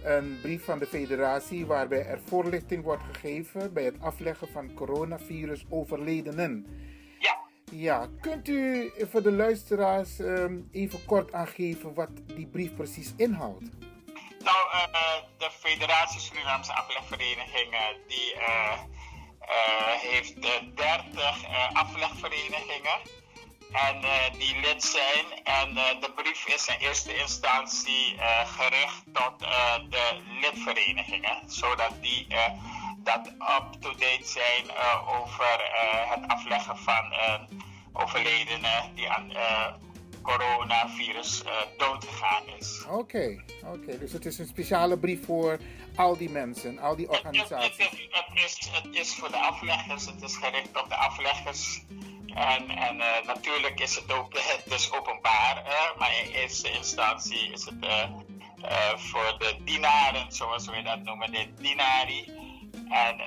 Een 0.07 0.39
brief 0.43 0.65
van 0.65 0.79
de 0.79 0.87
federatie 0.87 1.67
waarbij 1.67 2.07
er 2.07 2.21
voorlichting 2.27 2.83
wordt 2.83 3.03
gegeven 3.13 3.73
bij 3.73 3.85
het 3.85 4.01
afleggen 4.01 4.49
van 4.49 4.75
coronavirus 4.75 5.65
overledenen. 5.69 6.67
ja. 7.19 7.45
Ja, 7.73 8.09
kunt 8.21 8.49
u 8.49 8.91
voor 9.11 9.23
de 9.23 9.33
luisteraars 9.33 10.19
ehm, 10.19 10.59
even 10.73 11.05
kort 11.05 11.33
aangeven 11.33 11.95
wat 11.95 12.11
die 12.27 12.47
brief 12.47 12.75
precies 12.75 13.13
inhoudt? 13.17 13.65
Nou, 14.45 14.71
eh, 14.73 15.23
de 15.39 15.51
Federatie 15.51 16.21
Surinaamse 16.21 16.73
Aflegverenigingen 16.73 17.97
die 18.07 18.35
eh, 18.35 18.79
eh, 19.41 20.11
heeft 20.11 20.39
eh, 20.39 20.51
30 20.75 21.45
eh, 21.45 21.73
aflegverenigingen. 21.73 22.99
En 23.73 24.03
eh, 24.03 24.39
die 24.39 24.61
lid 24.61 24.83
zijn. 24.83 25.45
En 25.45 25.77
eh, 25.77 26.01
de 26.01 26.13
brief 26.15 26.47
is 26.47 26.67
in 26.67 26.79
eerste 26.79 27.17
instantie 27.17 28.17
eh, 28.19 28.49
gericht 28.49 29.03
tot 29.13 29.39
de 29.91 30.21
lidverenigingen, 30.41 31.43
zodat 31.47 31.93
die 32.01 32.27
dat 32.99 33.27
up-to-date 33.27 34.25
zijn 34.25 34.65
over 35.07 35.71
het 36.09 36.29
afleggen 36.29 36.79
van 36.79 37.13
overledenen 37.93 38.95
die 38.95 39.11
aan 39.11 39.33
coronavirus 40.27 41.43
eh, 41.43 41.53
doodgegaan 41.77 42.43
is. 42.59 42.85
Oké, 42.89 43.45
oké. 43.65 43.99
Dus 43.99 44.13
het 44.13 44.27
is 44.27 44.39
een 44.39 44.47
speciale 44.47 44.99
brief 44.99 45.25
voor 45.25 45.59
al 45.97 46.17
die 46.17 46.31
mensen, 46.31 46.79
al 46.79 46.97
die 46.97 47.07
Het, 47.07 47.23
het, 47.23 47.25
het, 47.25 47.43
organisaties. 47.43 47.79
is, 47.79 48.09
het, 48.11 48.45
is, 48.45 48.69
het 48.73 48.95
is 48.95 49.15
voor 49.15 49.31
de 49.31 49.37
afleggers, 49.37 50.07
het 50.07 50.23
is 50.23 50.37
gericht 50.37 50.83
op 50.83 50.89
de 50.89 50.97
afleggers. 50.97 51.83
En, 52.37 52.69
en 52.69 53.01
eh, 53.01 53.27
natuurlijk 53.27 53.81
is 53.81 53.95
het 53.95 54.13
ook 54.13 54.33
het 54.65 54.73
is 54.73 54.93
openbaar, 54.93 55.63
maar 55.99 56.11
in 56.25 56.31
eerste 56.33 56.71
instantie 56.71 57.53
is 57.53 57.65
het 57.65 57.85
eh, 57.85 58.03
eh, 58.63 58.99
voor 58.99 59.35
de 59.39 59.57
dienaren, 59.65 60.33
zoals 60.33 60.67
we 60.67 60.83
dat 60.83 61.03
noemen, 61.03 61.33
de 61.33 61.49
dinari. 61.61 62.25
En, 62.89 63.21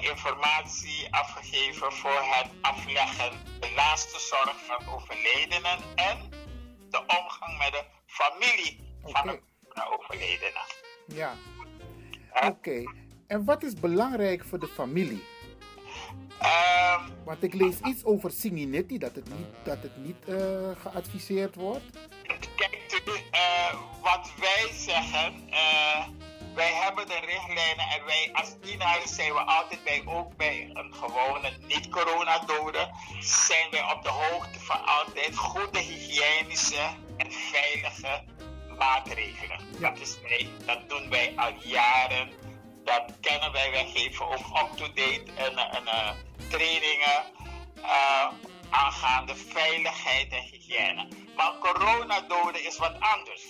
informatie 0.00 1.06
afgegeven 1.10 1.92
voor 1.92 2.20
het 2.20 2.50
afleggen, 2.60 3.32
de 3.60 3.72
laatste 3.76 4.18
zorg 4.20 4.56
van 4.66 4.94
overledenen 4.94 5.78
en 5.94 6.30
de 6.90 7.00
omgang 7.00 7.58
met 7.58 7.72
de 7.72 7.84
familie 8.06 8.80
van 9.02 9.26
de 9.74 9.98
overledene. 9.98 10.62
Ja. 11.06 11.34
Oké. 12.46 12.82
En 13.26 13.44
wat 13.44 13.62
is 13.62 13.74
belangrijk 13.74 14.44
voor 14.44 14.58
de 14.58 14.68
familie? 14.68 15.37
Ehm, 16.38 17.02
Want 17.24 17.42
ik 17.42 17.54
lees 17.54 17.80
iets 17.80 18.04
over 18.04 18.30
Singinetti, 18.30 18.98
dat 18.98 19.14
het 19.14 19.28
niet, 19.28 19.46
dat 19.62 19.82
het 19.82 19.96
niet 19.96 20.16
eh, 20.26 20.36
geadviseerd 20.82 21.54
wordt. 21.54 21.84
Kijk, 22.56 23.02
eh, 23.30 23.74
wat 24.02 24.30
wij 24.38 24.70
zeggen, 24.72 25.48
eh, 25.50 26.06
wij 26.54 26.72
hebben 26.72 27.06
de 27.06 27.18
richtlijnen 27.26 27.86
en 27.88 28.04
wij 28.04 28.30
als 28.32 28.54
dienaren 28.60 29.08
zijn 29.08 29.32
we 29.32 29.38
altijd 29.38 29.84
bij, 29.84 30.02
ook 30.06 30.36
bij 30.36 30.70
een 30.72 30.94
gewone 30.94 31.52
niet-coronadode, 31.66 32.90
zijn 33.20 33.70
wij 33.70 33.92
op 33.92 34.02
de 34.02 34.08
hoogte 34.08 34.60
van 34.60 34.84
altijd 34.84 35.36
goede 35.36 35.78
hygiënische 35.78 36.88
en 37.16 37.32
veilige 37.32 38.22
maatregelen. 38.78 39.60
Ja. 39.78 39.90
Dat, 39.90 40.00
is 40.00 40.18
wij, 40.22 40.48
dat 40.66 40.88
doen 40.88 41.10
wij 41.10 41.32
al 41.36 41.52
jaren. 41.62 42.30
Dat 42.88 43.20
kennen 43.20 43.52
wij. 43.52 43.70
Wij 43.70 43.86
geven 43.94 44.26
ook 44.26 44.58
up-to-date 44.62 45.24
en, 45.34 45.58
en, 45.58 45.86
eh, 45.86 46.10
trainingen 46.48 47.24
eh, 47.82 48.28
aangaande 48.70 49.36
veiligheid 49.36 50.32
en 50.32 50.42
hygiëne. 50.42 51.08
Maar 51.36 51.52
coronadode 51.60 52.62
is 52.62 52.76
wat 52.78 53.00
anders. 53.00 53.42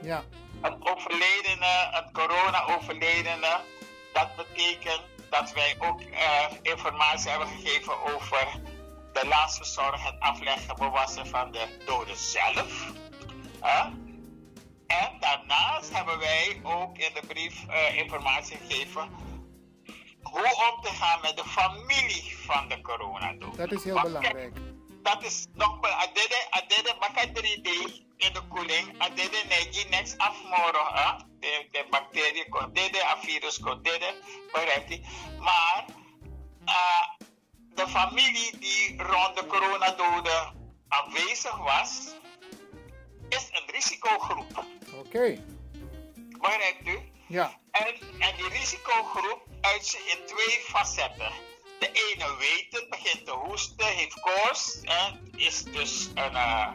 Ja. 0.00 0.24
Een 0.62 0.86
overledene, 0.86 1.90
een 1.92 2.12
corona-overledene, 2.12 3.60
dat 4.12 4.36
betekent 4.36 5.02
dat 5.30 5.52
wij 5.52 5.76
ook 5.78 6.00
eh, 6.00 6.46
informatie 6.62 7.30
hebben 7.30 7.48
gegeven 7.48 8.14
over 8.14 8.46
de 9.12 9.26
laatste 9.26 9.64
zorg, 9.64 10.04
het 10.04 10.20
afleggen, 10.20 10.76
bewassen 10.76 11.26
van 11.26 11.52
de 11.52 11.82
dode 11.86 12.16
zelf. 12.16 12.92
Hè? 13.60 14.03
En 15.00 15.16
daarnaast 15.20 15.92
hebben 15.94 16.18
wij 16.18 16.60
ook 16.62 16.98
in 16.98 17.14
de 17.14 17.26
brief 17.26 17.66
eh, 17.68 17.96
informatie 17.96 18.56
gegeven 18.56 19.08
hoe 20.22 20.72
om 20.72 20.82
te 20.82 20.90
gaan 20.90 21.20
met 21.20 21.36
de 21.36 21.44
familie 21.44 22.36
van 22.46 22.68
de 22.68 22.80
coronadode. 22.80 23.56
Dat 23.56 23.72
is 23.72 23.84
heel 23.84 24.00
belangrijk. 24.00 24.56
dat 25.04 25.22
is 25.22 25.46
nog 25.54 25.80
wel 25.80 25.90
adede 25.90 26.94
maka 27.00 27.26
3D 27.26 27.68
in 28.16 28.32
de 28.32 28.42
koeling 28.48 28.94
adede 28.98 29.42
negi 29.48 29.88
next 29.88 30.18
afmoro 30.18 30.84
hè 30.92 31.16
de 31.40 31.68
de 31.70 31.86
bacterie 31.90 32.48
kon 32.48 32.72
dede 32.72 33.04
a 33.04 33.16
virus 33.20 33.58
kon 33.60 33.82
dede 33.82 34.14
begrijpt 34.52 34.90
u 34.90 35.00
maar 35.38 35.84
eh, 36.64 37.04
de 37.74 37.86
familie 37.88 38.58
die 38.58 39.02
rond 39.02 39.36
de 39.36 39.46
coronadode 39.46 40.52
aanwezig 40.88 41.56
was 41.56 42.14
is 43.28 43.48
een 43.50 43.70
risicogroep 43.72 44.64
Oké. 44.98 45.44
begrijpt 46.40 46.86
u 46.86 46.98
Ja. 47.26 47.58
en, 47.70 47.86
en 48.18 48.36
die 48.36 48.48
risicogroep 48.48 49.42
uit 49.60 49.86
zich 49.86 50.06
in 50.18 50.26
twee 50.26 50.60
facetten. 50.60 51.32
De 51.78 51.90
ene 51.92 52.36
weet 52.38 52.66
het, 52.70 52.90
begint 52.90 53.24
te 53.26 53.30
hoesten, 53.32 53.86
heeft 53.86 54.20
koorts 54.20 54.80
en 54.80 55.30
is 55.36 55.64
dus, 55.64 56.08
een, 56.14 56.34
eh, 56.36 56.68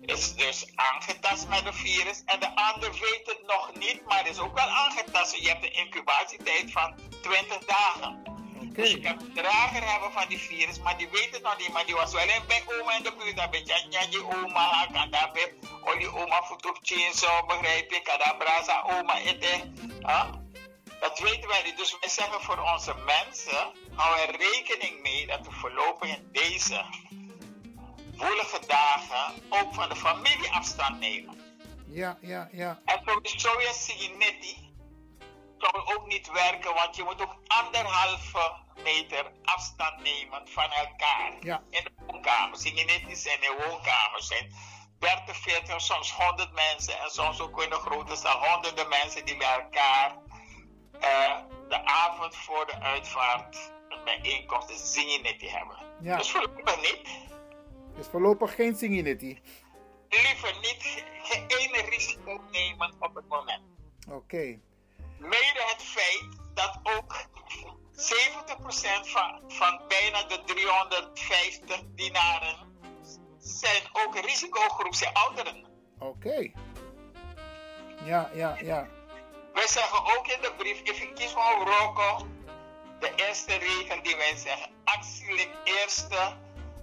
is 0.00 0.34
dus 0.34 0.66
aangetast 0.74 1.48
met 1.48 1.64
het 1.64 1.74
virus. 1.76 2.22
En 2.24 2.40
de 2.40 2.54
ander 2.56 2.90
weet 2.92 3.22
het 3.24 3.42
nog 3.46 3.70
niet, 3.78 4.04
maar 4.06 4.28
is 4.28 4.38
ook 4.38 4.54
wel 4.54 4.68
aangetast. 4.68 5.36
Je 5.36 5.48
hebt 5.48 5.64
een 5.64 5.72
incubatietijd 5.74 6.72
van 6.72 6.94
20 7.22 7.58
dagen. 7.64 8.22
Oké. 8.60 8.80
Dus 8.82 8.90
je 8.90 9.00
kan 9.00 9.20
een 9.20 9.32
drager 9.34 9.90
hebben 9.90 10.12
van 10.12 10.24
die 10.28 10.38
virus, 10.38 10.78
maar 10.78 10.96
die 10.98 11.08
weet 11.08 11.30
het 11.32 11.42
nog 11.42 11.58
niet. 11.58 11.72
Maar 11.72 11.86
die 11.86 11.94
was 11.94 12.12
wel 12.12 12.28
in 12.28 12.42
bij 12.46 12.62
oma 12.80 12.96
in 12.96 13.02
de 13.02 13.12
buurt. 13.18 13.36
Dan 13.36 13.50
weet 13.50 13.68
je, 13.68 14.06
die 14.10 14.24
oma, 14.24 14.86
kan 14.92 15.10
daar 15.10 15.30
bij, 15.32 15.54
oh 15.84 15.98
die 15.98 16.14
oma 16.14 16.42
voet 16.42 16.66
op 16.66 16.78
zo, 17.12 17.46
begrijp 17.46 17.90
je, 17.90 18.00
kan 18.02 18.18
daar 18.18 18.36
braza 18.36 18.82
oma 18.82 19.18
eten. 19.18 19.74
Huh? 20.00 20.24
Dat 21.00 21.18
weten 21.18 21.48
wij 21.48 21.62
niet. 21.64 21.76
Dus 21.76 21.96
wij 22.00 22.08
zeggen 22.08 22.40
voor 22.40 22.58
onze 22.58 22.94
mensen, 22.94 23.72
hou 23.94 24.20
er 24.20 24.36
rekening 24.36 25.02
mee 25.02 25.26
dat 25.26 25.40
we 25.46 25.50
voorlopig 25.52 26.08
in 26.08 26.28
deze 26.32 26.84
woelige 28.16 28.60
dagen 28.66 29.34
ook 29.48 29.74
van 29.74 29.88
de 29.88 29.96
familie 29.96 30.50
afstand 30.50 30.98
nemen. 30.98 31.38
Ja, 31.86 32.18
ja, 32.20 32.48
ja. 32.52 32.80
En 32.84 33.00
sowieso 33.04 33.58
is 33.58 33.84
Siginetti 33.84 34.69
zou 35.60 35.96
ook 35.96 36.06
niet 36.06 36.30
werken, 36.30 36.74
want 36.74 36.96
je 36.96 37.02
moet 37.02 37.22
ook 37.22 37.36
anderhalve 37.46 38.52
meter 38.82 39.32
afstand 39.44 40.02
nemen 40.02 40.48
van 40.48 40.70
elkaar. 40.70 41.32
Ja. 41.40 41.62
In 41.70 41.84
de 41.84 41.90
woonkamer. 42.06 42.58
Siginetti 42.58 43.16
zijn 43.16 43.42
in 43.42 43.68
woonkamers. 43.68 44.26
zijn 44.26 44.52
30, 44.98 45.36
40, 45.36 45.80
soms 45.80 46.12
100 46.12 46.52
mensen 46.52 46.98
en 46.98 47.10
soms 47.10 47.40
ook 47.40 47.62
in 47.62 47.70
de 47.70 47.76
grote 47.76 48.16
zaal 48.16 48.46
honderden 48.46 48.88
mensen 48.88 49.24
die 49.24 49.36
bij 49.36 49.60
elkaar 49.60 50.16
eh, 51.00 51.36
de 51.68 51.84
avond 51.84 52.36
voor 52.36 52.66
de 52.66 52.80
uitvaart 52.80 53.72
een 53.88 54.04
bijeenkomst, 54.04 54.70
een 54.70 54.76
Siginetti 54.76 55.48
hebben. 55.48 55.76
Ja. 56.00 56.16
Dus 56.16 56.30
voorlopig 56.30 56.76
niet. 56.76 57.08
Dus 57.96 58.06
voorlopig 58.06 58.54
geen 58.54 58.76
Singinetti. 58.76 59.40
Liever 60.08 60.54
niet 60.60 61.04
geen 61.22 61.44
ene 61.46 61.88
risico 61.88 62.40
nemen 62.50 62.94
op 62.98 63.14
het 63.14 63.28
moment. 63.28 63.62
Oké. 64.08 64.58
Mede 65.20 65.62
het 65.66 65.82
feit 65.82 66.28
dat 66.54 66.78
ook 66.82 67.26
70% 67.96 69.08
van, 69.08 69.42
van 69.48 69.80
bijna 69.88 70.22
de 70.22 70.42
350 70.44 71.80
dinaren 71.94 72.56
zijn 73.38 73.82
ook 73.92 74.14
een 74.14 74.22
risicogroep, 74.22 74.94
zijn 74.94 75.14
ouderen. 75.14 75.64
Oké. 75.98 76.50
Ja, 78.04 78.30
ja, 78.34 78.56
ja. 78.60 78.88
Wij 79.52 79.66
zeggen 79.66 80.16
ook 80.16 80.26
in 80.26 80.40
de 80.40 80.52
brief, 80.56 80.80
if 80.80 80.98
you 80.98 81.12
kies 81.12 81.30
van 81.30 81.68
Rocco, 81.68 82.26
de 83.00 83.12
eerste 83.14 83.54
regel 83.54 84.02
die 84.02 84.16
wij 84.16 84.36
zeggen, 84.36 84.70
actielijk 84.84 85.50
eerste, 85.64 86.36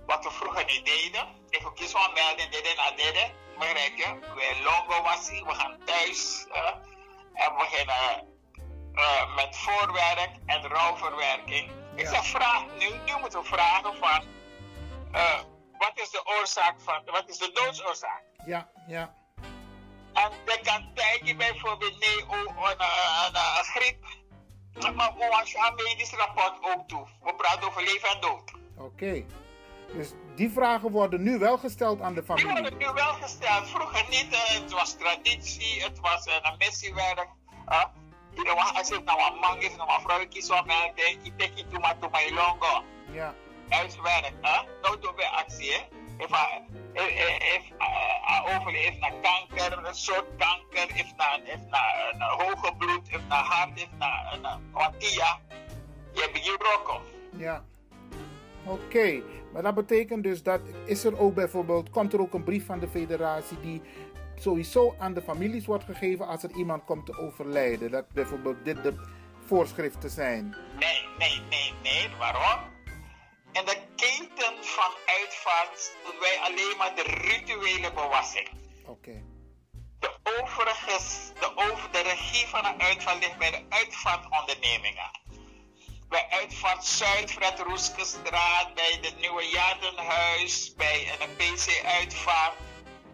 wat 0.05 0.23
we 0.23 0.31
vroeger 0.31 0.65
niet 0.65 0.85
deden. 0.85 1.27
If 1.49 1.59
you 1.59 1.73
kies 1.73 1.91
van 1.91 2.13
melden, 2.13 2.51
deden 2.51 2.75
na 2.75 2.91
deden, 2.91 3.31
begrijp 3.57 3.97
je? 3.97 4.19
We 4.35 4.61
longo 4.63 5.01
was 5.01 5.29
we 5.29 5.53
gaan 5.53 5.77
thuis 5.85 6.45
eh, 6.51 6.71
en 7.37 7.51
we 7.51 7.57
beginnen 7.57 8.35
eh, 8.93 9.35
met 9.35 9.57
voorwerk 9.57 10.31
en 10.45 10.67
rouwverwerking. 10.67 11.71
Ik 11.95 12.07
zeg, 12.07 12.25
vraag 12.25 12.63
nu, 12.79 12.89
nu 13.05 13.19
moeten 13.19 13.39
we 13.39 13.45
vragen 13.45 13.97
van, 13.97 14.23
eh, 15.11 15.39
wat 15.77 15.91
is 15.93 16.09
de 16.09 16.21
oorzaak 16.39 16.75
van, 16.77 17.01
wat 17.05 17.29
is 17.29 17.37
de 17.37 17.51
doodsoorzaak? 17.53 18.21
Ja, 18.45 18.69
ja. 18.87 19.15
En 20.13 20.31
dat 20.45 20.61
kan 20.61 20.91
tijdje 20.93 21.35
bijvoorbeeld 21.35 21.99
nee, 21.99 22.21
een, 22.21 22.55
een, 22.57 23.35
een 23.35 23.63
griep. 23.63 24.05
Maar 24.95 25.11
hoe 25.11 25.39
als 25.39 25.51
je 25.51 25.73
medisch 25.75 26.13
rapport 26.13 26.57
ook 26.61 26.87
toe? 26.87 27.07
We 27.23 27.35
praten 27.35 27.67
over 27.67 27.83
leven 27.83 28.09
en 28.09 28.21
dood. 28.21 28.51
Oké. 28.77 29.25
Dus 29.93 30.11
die 30.35 30.49
vragen 30.51 30.91
worden 30.91 31.23
nu 31.23 31.37
wel 31.39 31.57
gesteld 31.57 32.01
aan 32.01 32.13
de 32.13 32.23
Die 32.25 32.35
familie. 32.35 32.51
worden 32.61 32.77
nu 32.77 32.85
wel 32.93 33.13
gesteld. 33.13 33.69
Vroeger 33.69 34.05
niet. 34.09 34.27
eh, 34.33 34.61
het 34.61 34.71
was 34.71 34.93
traditie, 34.97 35.83
het 35.83 35.99
was 35.99 36.25
eh, 36.25 36.33
een 36.41 36.55
missiewerk. 36.57 37.27
Uh, 37.69 37.83
als 38.77 38.89
het 38.89 39.03
nou 39.05 39.19
een 39.33 39.39
man 39.39 39.57
is, 39.61 39.75
nou 39.75 39.93
een 39.93 40.01
vrouw 40.01 40.27
kiest 40.27 40.47
wat 40.47 40.65
mij 40.65 40.91
denkt, 40.95 41.25
ik 41.25 41.39
denk 41.39 41.57
ik 41.57 41.71
doe 41.71 41.79
maar 41.79 41.95
longo. 42.31 42.83
Ja, 43.11 43.33
Huiswerk, 43.69 44.31
hè? 44.41 44.61
Nou 44.81 44.99
doen 44.99 45.15
we 45.15 45.29
actie, 45.29 45.71
hè? 45.71 45.79
If 46.17 46.29
if, 47.55 47.63
uh, 47.79 48.55
overleeft 48.57 48.99
naar 48.99 49.13
kanker, 49.21 49.85
een 49.85 49.95
soort 49.95 50.25
kanker, 50.37 50.95
if 50.97 51.13
naar, 51.17 51.39
if 51.43 51.59
naar 51.69 52.09
een 52.13 52.21
hoge 52.21 52.73
bloed, 52.77 53.09
if 53.09 53.21
naar 53.27 53.43
hart, 53.43 53.79
if 53.81 53.89
naar 53.97 54.33
een 54.33 54.71
watia. 54.71 55.39
Je 56.13 56.21
hebt 56.21 56.45
je 56.45 56.55
brokken. 56.57 57.01
ja. 57.31 57.63
Oké, 58.65 59.21
maar 59.57 59.73
dat 59.73 59.87
betekent 59.87 60.23
dus 60.23 60.43
dat 60.43 60.61
is 60.85 61.03
er 61.03 61.19
ook 61.19 61.33
bijvoorbeeld, 61.33 61.89
komt 61.89 62.13
er 62.13 62.21
ook 62.21 62.33
een 62.33 62.43
brief 62.43 62.65
van 62.65 62.79
de 62.79 62.87
federatie 62.87 63.59
die 63.59 63.81
sowieso 64.35 64.95
aan 64.99 65.13
de 65.13 65.21
families 65.21 65.65
wordt 65.65 65.83
gegeven 65.83 66.27
als 66.27 66.43
er 66.43 66.51
iemand 66.51 66.83
komt 66.83 67.05
te 67.05 67.17
overlijden. 67.17 67.91
Dat 67.91 68.09
bijvoorbeeld 68.09 68.65
dit 68.65 68.83
de 68.83 68.93
voorschriften 69.45 70.09
zijn. 70.09 70.55
Nee, 70.79 71.07
nee, 71.17 71.41
nee, 71.49 71.73
nee. 71.83 72.09
Waarom? 72.19 72.59
In 73.51 73.65
de 73.65 73.77
keten 73.95 74.53
van 74.61 74.91
uitvaart 75.19 75.95
doen 76.03 76.19
wij 76.19 76.37
alleen 76.47 76.77
maar 76.77 76.95
de 76.95 77.05
rituele 77.27 77.93
bewassing. 77.93 78.49
Oké, 78.85 79.23
De 79.99 80.11
overiges, 80.41 81.31
de, 81.39 81.51
over, 81.55 81.91
de 81.91 82.01
regie 82.01 82.47
van 82.47 82.65
een 82.65 82.81
uitvaart 82.81 83.19
ligt 83.19 83.37
bij 83.37 83.51
de 83.51 83.63
uitvaartondernemingen. 83.69 85.09
Bij 86.09 86.27
Uitvaart 86.29 86.85
Zuid, 86.85 87.31
Fred 87.31 87.59
Roeskestraat, 87.59 88.73
bij 88.73 88.97
het 89.01 89.19
Nieuwe 89.19 89.43
Jaardenhuis, 89.49 90.73
bij 90.77 91.07
een 91.19 91.35
PC-uitvaart, 91.35 92.53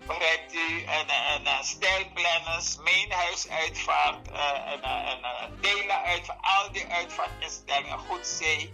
begrijpt 0.07 0.53
u, 0.53 0.83
en, 0.83 1.07
en, 1.07 1.45
en 1.45 1.63
stijlplanners, 1.63 2.77
Meenhuisuitvaart, 2.77 4.31
eh, 4.31 4.71
en, 4.71 4.81
en, 4.81 5.05
en, 5.05 5.23
en 5.23 5.57
Dela-uitvaart, 5.61 6.39
al 6.41 6.71
die 6.71 6.87
uitvaartinstellingen, 6.87 7.99
Goed 7.99 8.27
Zee, 8.27 8.73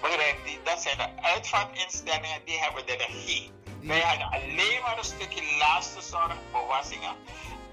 begrijpt 0.00 0.48
u, 0.48 0.62
dat 0.64 0.82
zijn 0.82 0.96
de 0.96 1.22
uitvaartinstellingen 1.22 2.44
die 2.44 2.58
hebben 2.58 2.86
de 2.86 2.96
regie. 2.96 3.52
Wij 3.80 4.00
hadden 4.00 4.30
alleen 4.30 4.80
maar 4.82 4.98
een 4.98 5.04
stukje 5.04 5.56
laatste 5.58 6.00
zorg, 6.02 6.34
bewassingen. 6.52 7.16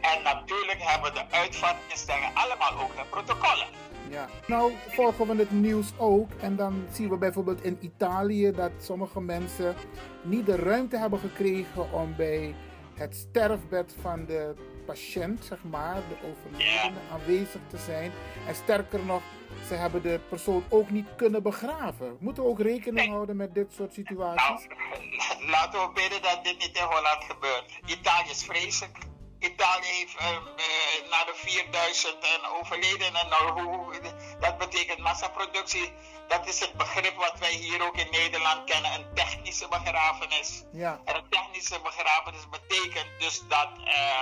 En 0.02 0.22
natuurlijk 0.22 0.82
hebben 0.82 1.14
de 1.14 1.26
uitvaartinstellingen 1.30 2.36
allemaal 2.36 2.80
ook 2.80 2.96
hun 2.96 3.10
protocollen. 3.10 3.68
Ja. 4.10 4.30
Nou 4.48 4.72
volgen 4.88 5.28
we 5.28 5.36
het 5.36 5.52
nieuws 5.52 5.94
ook 5.98 6.32
en 6.40 6.56
dan 6.56 6.86
zien 6.92 7.10
we 7.10 7.18
bijvoorbeeld 7.18 7.64
in 7.64 7.78
Italië 7.82 8.52
dat 8.52 8.72
sommige 8.82 9.22
mensen 9.22 9.76
niet 10.22 10.46
de 10.46 10.56
ruimte 10.56 10.98
hebben 10.98 11.20
gekregen 11.20 11.92
om 11.92 12.16
bij 12.16 12.56
het 12.94 13.16
sterfbed 13.16 13.96
van 14.02 14.26
de 14.26 14.54
patiënt, 14.86 15.46
zeg 15.46 15.64
maar, 15.64 15.96
de 15.96 16.16
overledene, 16.28 17.00
aanwezig 17.12 17.62
te 17.68 17.78
zijn. 17.78 18.12
En 18.48 18.56
sterker 18.56 19.06
nog, 19.06 19.22
ze 19.68 19.74
hebben 19.74 20.02
de 20.02 20.20
persoon 20.30 20.64
ook 20.70 20.90
niet 20.90 21.08
kunnen 21.16 21.44
begraven. 21.44 22.18
Moeten 22.20 22.44
we 22.44 22.50
ook 22.50 22.60
rekening 22.60 23.10
houden 23.10 23.36
met 23.36 23.54
dit 23.54 23.74
soort 23.74 23.98
Nou, 23.98 24.08
situaties? 24.08 24.68
laten 25.56 25.80
we 25.80 25.90
bidden 25.94 26.22
dat 26.22 26.44
dit 26.44 26.58
niet 26.58 26.78
in 26.78 26.84
Holland 26.84 27.24
gebeurt. 27.28 27.80
Italië 27.86 28.30
is 28.30 28.44
vreselijk. 28.44 28.98
Italië 29.40 29.88
heeft 29.88 30.16
ehm, 30.18 30.48
eh, 30.58 31.10
na 31.10 31.24
de 31.26 31.34
4000 31.36 32.16
en 32.20 32.50
overledenen, 32.60 33.30
nou, 33.30 33.62
hoe, 33.62 34.00
dat 34.40 34.58
betekent 34.58 35.00
massaproductie. 35.00 35.92
Dat 36.28 36.48
is 36.48 36.60
het 36.60 36.74
begrip 36.74 37.16
wat 37.16 37.40
wij 37.40 37.52
hier 37.52 37.86
ook 37.86 37.98
in 37.98 38.12
Nederland 38.12 38.64
kennen, 38.64 38.94
een 38.94 39.14
technische 39.14 39.68
begrafenis. 39.68 40.64
Ja. 40.72 41.02
En 41.06 41.16
een 41.16 41.30
technische 41.30 41.80
begrafenis 41.84 42.50
betekent 42.50 43.10
dus 43.20 43.44
dat 43.48 43.70
eh, 43.86 44.22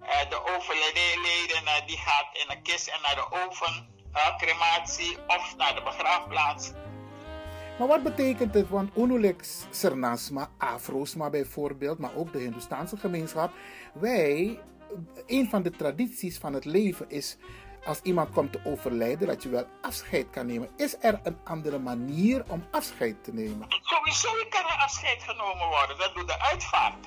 eh, 0.00 0.30
de 0.30 0.40
overledene 0.56 1.82
die 1.86 1.98
gaat 1.98 2.28
in 2.32 2.56
een 2.56 2.62
kist 2.62 2.88
en 2.88 2.98
naar 3.02 3.14
de 3.14 3.46
oven, 3.46 3.88
eh, 4.12 4.36
crematie 4.36 5.16
of 5.26 5.56
naar 5.56 5.74
de 5.74 5.82
begraafplaats. 5.82 6.70
Maar 7.78 7.88
wat 7.88 8.02
betekent 8.02 8.54
het? 8.54 8.68
Want 8.68 8.96
Unulex 8.96 9.66
Sernasma, 9.70 10.50
Afrosma 10.58 11.30
bijvoorbeeld, 11.30 11.98
maar 11.98 12.14
ook 12.14 12.32
de 12.32 12.38
Hindoestaanse 12.38 12.96
gemeenschap. 12.96 13.52
Wij, 14.00 14.60
een 15.26 15.48
van 15.48 15.62
de 15.62 15.70
tradities 15.70 16.38
van 16.38 16.52
het 16.52 16.64
leven 16.64 17.10
is, 17.10 17.36
als 17.84 18.00
iemand 18.02 18.30
komt 18.30 18.52
te 18.52 18.60
overlijden, 18.64 19.26
dat 19.26 19.42
je 19.42 19.48
wel 19.48 19.66
afscheid 19.82 20.30
kan 20.30 20.46
nemen. 20.46 20.70
Is 20.76 20.96
er 21.00 21.20
een 21.22 21.38
andere 21.44 21.78
manier 21.78 22.44
om 22.48 22.66
afscheid 22.70 23.24
te 23.24 23.32
nemen? 23.32 23.66
Sowieso 23.82 24.28
kan 24.48 24.64
er 24.64 24.78
afscheid 24.82 25.22
genomen 25.22 25.66
worden, 25.66 25.98
dat 25.98 26.14
doet 26.14 26.28
de 26.28 26.40
uitvaart. 26.40 27.06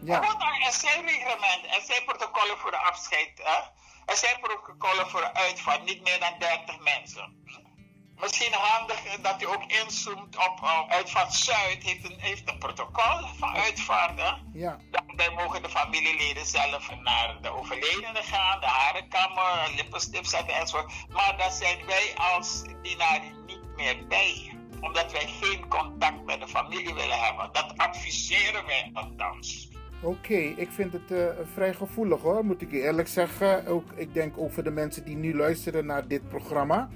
Ja. 0.00 0.20
Want 0.20 0.42
er 0.42 0.66
er 0.66 0.72
zijn 0.72 1.04
reglementen, 1.04 1.70
er 1.70 1.82
zijn 1.82 2.04
protocollen 2.04 2.58
voor 2.58 2.70
de 2.70 2.76
afscheid. 2.76 3.30
Hè? 3.34 3.58
Er 4.06 4.16
zijn 4.16 4.40
protocollen 4.40 5.08
voor 5.08 5.20
de 5.20 5.34
uitvaart, 5.34 5.84
niet 5.84 6.02
meer 6.02 6.20
dan 6.20 6.34
30 6.38 6.80
mensen. 6.80 7.44
Misschien 8.22 8.52
handig 8.52 9.00
dat 9.22 9.42
u 9.42 9.46
ook 9.46 9.64
inzoomt 9.82 10.36
op 10.36 10.86
Uitvaart 10.88 11.34
Zuid, 11.34 11.82
heeft 11.82 12.04
een, 12.04 12.18
heeft 12.18 12.50
een 12.50 12.58
protocol 12.58 13.18
van 13.38 13.48
uitvaart. 13.54 14.20
Hè? 14.20 14.30
Ja, 14.52 14.78
Daarbij 14.90 15.30
mogen 15.36 15.62
de 15.62 15.68
familieleden 15.68 16.46
zelf 16.46 16.90
naar 17.02 17.38
de 17.42 17.50
overledene 17.50 18.22
gaan, 18.22 18.60
de 18.60 18.66
harenkammer, 18.66 19.72
lippenstift 19.76 20.30
zetten 20.30 20.54
enzovoort. 20.54 20.92
Maar 21.12 21.34
daar 21.38 21.50
zijn 21.50 21.78
wij 21.86 22.12
als 22.34 22.62
dienaren 22.82 23.44
niet 23.46 23.76
meer 23.76 24.06
bij. 24.08 24.56
Omdat 24.80 25.12
wij 25.12 25.26
geen 25.40 25.68
contact 25.68 26.24
met 26.24 26.40
de 26.40 26.48
familie 26.48 26.94
willen 26.94 27.18
hebben. 27.18 27.48
Dat 27.52 27.74
adviseren 27.76 28.66
wij 28.66 28.90
althans. 28.92 29.68
oké. 30.02 30.34
Ik 30.34 30.68
vind 30.72 30.92
het 30.92 31.10
eh, 31.10 31.26
vrij 31.54 31.74
gevoelig 31.74 32.20
hoor, 32.20 32.44
moet 32.44 32.62
ik 32.62 32.72
eerlijk 32.72 33.08
zeggen. 33.08 33.66
Ook, 33.66 33.92
ik 33.94 34.14
denk 34.14 34.38
ook 34.38 34.52
voor 34.52 34.62
de 34.62 34.70
mensen 34.70 35.04
die 35.04 35.16
nu 35.16 35.36
luisteren 35.36 35.86
naar 35.86 36.08
dit 36.08 36.28
programma. 36.28 36.88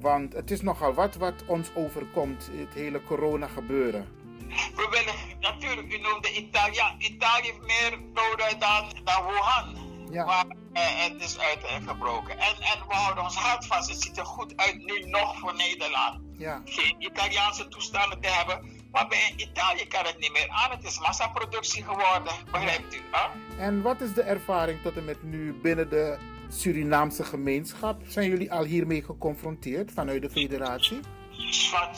Want 0.00 0.32
het 0.32 0.50
is 0.50 0.62
nogal 0.62 0.94
wat 0.94 1.14
wat 1.14 1.44
ons 1.46 1.70
overkomt, 1.74 2.50
het 2.52 2.74
hele 2.74 3.02
corona 3.02 3.46
gebeuren. 3.46 4.08
We 4.48 4.86
willen 4.90 5.40
natuurlijk, 5.40 5.92
u 5.92 5.98
noemde 5.98 6.32
Italië. 6.32 6.94
Italië 6.98 7.42
heeft 7.42 7.60
meer 7.60 7.98
doden 8.14 8.58
dan, 8.58 8.92
dan 9.04 9.24
Wuhan. 9.24 9.94
Ja. 10.10 10.24
Waar 10.24 10.46
eh, 10.72 10.82
het 10.82 11.22
is 11.22 11.38
uitgebroken. 11.38 12.38
En, 12.38 12.54
en 12.56 12.88
we 12.88 12.94
houden 12.94 13.24
ons 13.24 13.36
hart 13.36 13.66
vast. 13.66 13.88
Het 13.88 14.02
ziet 14.02 14.18
er 14.18 14.24
goed 14.24 14.56
uit 14.56 14.76
nu 14.76 15.00
nog 15.00 15.38
voor 15.38 15.54
Nederland. 15.54 16.20
Ja. 16.32 16.62
Geen 16.64 16.94
Italiaanse 16.98 17.68
toestanden 17.68 18.20
te 18.20 18.28
hebben. 18.28 18.84
Maar 18.92 19.08
bij 19.08 19.32
Italië 19.36 19.86
kan 19.86 20.04
het 20.04 20.18
niet 20.18 20.32
meer 20.32 20.48
aan. 20.48 20.70
Het 20.70 20.84
is 20.84 20.98
massaproductie 20.98 21.82
geworden. 21.82 22.32
Begrijpt 22.50 22.94
u? 22.94 22.98
Hè? 23.10 23.28
En 23.64 23.82
wat 23.82 24.00
is 24.00 24.12
de 24.12 24.22
ervaring 24.22 24.82
tot 24.82 24.96
en 24.96 25.04
met 25.04 25.22
nu 25.22 25.52
binnen 25.52 25.88
de 25.90 26.18
Surinaamse 26.48 27.24
gemeenschap? 27.24 28.02
Zijn 28.06 28.28
jullie 28.28 28.52
al 28.52 28.64
hiermee 28.64 29.02
geconfronteerd 29.02 29.92
vanuit 29.92 30.22
de 30.22 30.30
federatie? 30.30 31.00
Van, 31.70 31.88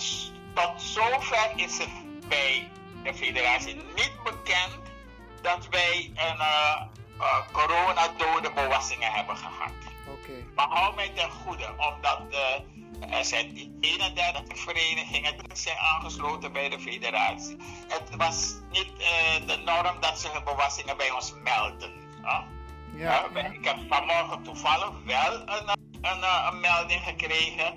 tot 0.55 0.83
zover 0.83 1.53
is 1.57 1.79
het 1.79 1.89
bij 2.29 2.71
de 3.05 3.15
federatie 3.15 3.75
niet 3.75 4.13
bekend 4.25 4.79
dat 5.43 5.69
wij 5.71 6.11
een 6.15 6.37
uh, 6.37 6.83
uh, 7.19 7.39
coronadodenbewassingen 7.53 9.13
hebben 9.13 9.37
gehad. 9.37 9.73
Oké. 10.09 10.45
Maar 10.55 10.69
hou 10.69 10.95
mij 10.95 11.09
ten 11.15 11.31
goede, 11.31 11.69
omdat 11.77 12.23
uh, 12.31 13.19
er 13.19 13.25
zijn 13.25 13.77
31 13.81 14.59
verenigingen 14.59 15.33
die 15.39 15.57
zijn 15.57 15.77
aangesloten 15.77 16.53
bij 16.53 16.69
de 16.69 16.81
federatie. 16.81 17.57
Het 17.89 18.17
was 18.17 18.55
niet 18.71 18.93
uh, 18.99 19.47
de 19.47 19.57
norm 19.57 20.01
dat 20.01 20.21
ze 20.21 20.29
hun 20.33 20.45
bewassingen 20.45 20.97
bij 20.97 21.11
ons 21.11 21.35
melden. 21.45 21.93
Huh? 22.23 22.41
Ja, 22.95 23.25
Ja, 23.35 23.45
ik 23.45 23.65
heb 23.65 23.77
vanmorgen 23.89 24.43
toevallig 24.43 24.91
wel 25.05 25.35
een, 25.35 25.69
een, 26.01 26.23
een 26.53 26.61
melding 26.61 27.03
gekregen 27.03 27.75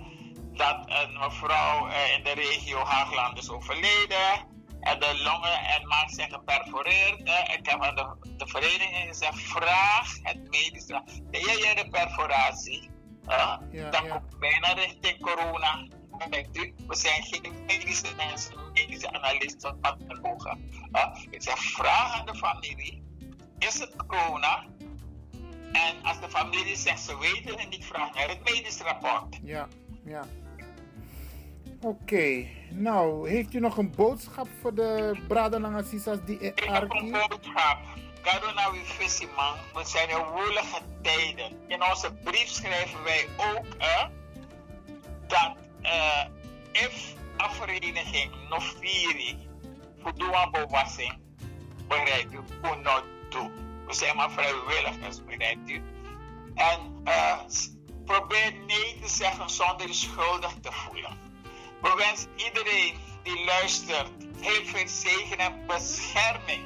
dat 0.53 0.83
een 0.85 1.17
mevrouw 1.19 1.87
uh, 1.87 2.13
in 2.17 2.23
de 2.23 2.31
regio 2.31 2.83
Haagland 2.83 3.37
is 3.37 3.49
overleden. 3.49 4.49
En 4.81 4.99
de 4.99 5.21
longen 5.23 5.59
en 5.59 5.87
maag 5.87 6.09
zijn 6.09 6.31
geperforeerd. 6.31 7.27
Uh, 7.27 7.53
ik 7.57 7.69
heb 7.69 7.83
aan 7.83 7.95
de, 7.95 8.15
de 8.37 8.47
vereniging 8.47 9.07
gezegd, 9.07 9.41
vraag 9.41 10.17
het 10.23 10.41
medisch. 10.49 10.85
Ben 11.31 11.41
jij 11.41 11.75
de 11.75 11.87
perforatie? 11.89 12.89
Uh, 13.29 13.57
Ja, 13.71 13.89
dan 13.89 14.05
ja. 14.05 14.11
komt 14.17 14.39
bijna 14.39 14.73
richting 14.73 15.21
corona. 15.21 15.87
Denkt 16.29 16.57
u, 16.57 16.73
we 16.87 16.95
zijn 16.95 17.23
geen 17.23 17.63
medische 17.67 18.15
mensen, 18.15 18.53
medische 18.73 19.11
analisten 19.13 19.77
van 19.81 19.97
de 20.07 20.19
mogen. 20.21 20.69
Uh, 20.91 21.05
ik 21.29 21.41
zeg, 21.41 21.57
vraag 21.59 22.19
aan 22.19 22.25
de 22.25 22.35
familie. 22.35 23.03
Is 23.57 23.79
het 23.79 23.95
corona? 24.07 24.65
En 25.71 26.03
als 26.03 26.19
de 26.19 26.29
familie 26.29 26.75
zegt 26.75 26.99
ze 26.99 27.17
weten 27.17 27.59
het 27.59 27.69
niet, 27.69 27.85
vraag 27.85 28.13
naar 28.13 28.27
het 28.27 28.43
medisch 28.43 28.81
rapport. 28.81 29.39
Ja, 29.43 29.67
ja. 30.05 30.27
Oké, 31.81 32.45
nou, 32.69 33.29
heeft 33.29 33.53
u 33.53 33.59
nog 33.59 33.77
een 33.77 33.95
boodschap 33.95 34.47
voor 34.61 34.73
de 34.73 35.19
Bradananga 35.27 35.83
Sisas 35.83 36.17
die 36.25 36.39
Ik 36.39 36.63
heb 36.63 36.91
een 36.93 37.11
boodschap. 37.11 37.77
Garona 38.21 38.71
man, 39.35 39.55
we 39.73 39.85
zijn 39.85 40.09
in 40.09 40.25
woelige 40.33 40.81
tijden. 41.01 41.57
In 41.67 41.83
onze 41.83 42.13
brief 42.23 42.47
schrijven 42.47 43.03
wij 43.03 43.27
ook 43.37 43.65
dat 45.27 45.55
eh 45.81 46.25
if 46.71 47.15
afvereniging 47.37 48.31
nog 48.49 48.63
vieri 48.79 49.37
voor 50.01 50.51
bewassing 50.51 51.17
begrijpt 51.87 52.33
u, 52.33 52.39
not 52.83 53.03
doen. 53.29 53.70
We 53.91 53.97
zijn 53.97 54.15
maar 54.15 54.31
vrijwilligers, 54.31 55.23
begrijpt 55.23 55.69
u. 55.69 55.83
En 56.55 57.01
eh, 57.03 57.39
probeer 58.05 58.53
nee 58.67 58.99
te 59.01 59.07
zeggen 59.07 59.49
zonder 59.49 59.87
je 59.87 59.93
schuldig 59.93 60.53
te 60.61 60.71
voelen. 60.71 61.19
We 61.81 61.93
wensen 61.97 62.29
iedereen 62.35 62.95
die 63.23 63.45
luistert 63.45 64.11
heel 64.39 64.65
veel 64.65 64.87
zegen 64.87 65.37
en 65.37 65.67
bescherming. 65.67 66.63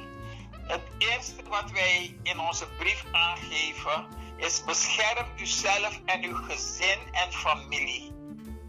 Het 0.66 0.82
eerste 0.98 1.42
wat 1.48 1.70
wij 1.70 2.16
in 2.22 2.40
onze 2.40 2.66
brief 2.78 3.04
aangeven 3.12 4.06
is 4.36 4.64
bescherm 4.64 5.26
uzelf 5.40 6.00
en 6.04 6.24
uw 6.24 6.34
gezin 6.34 6.98
en 7.12 7.32
familie 7.32 8.12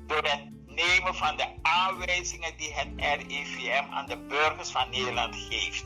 door 0.08 0.24
het 0.24 0.57
nemen 0.78 1.16
van 1.16 1.38
de 1.38 1.48
aanwijzingen 1.62 2.54
die 2.58 2.74
het 2.74 2.88
RIVM 2.98 3.84
aan 3.92 4.06
de 4.06 4.18
burgers 4.18 4.70
van 4.70 4.90
Nederland 4.90 5.36
geeft. 5.50 5.86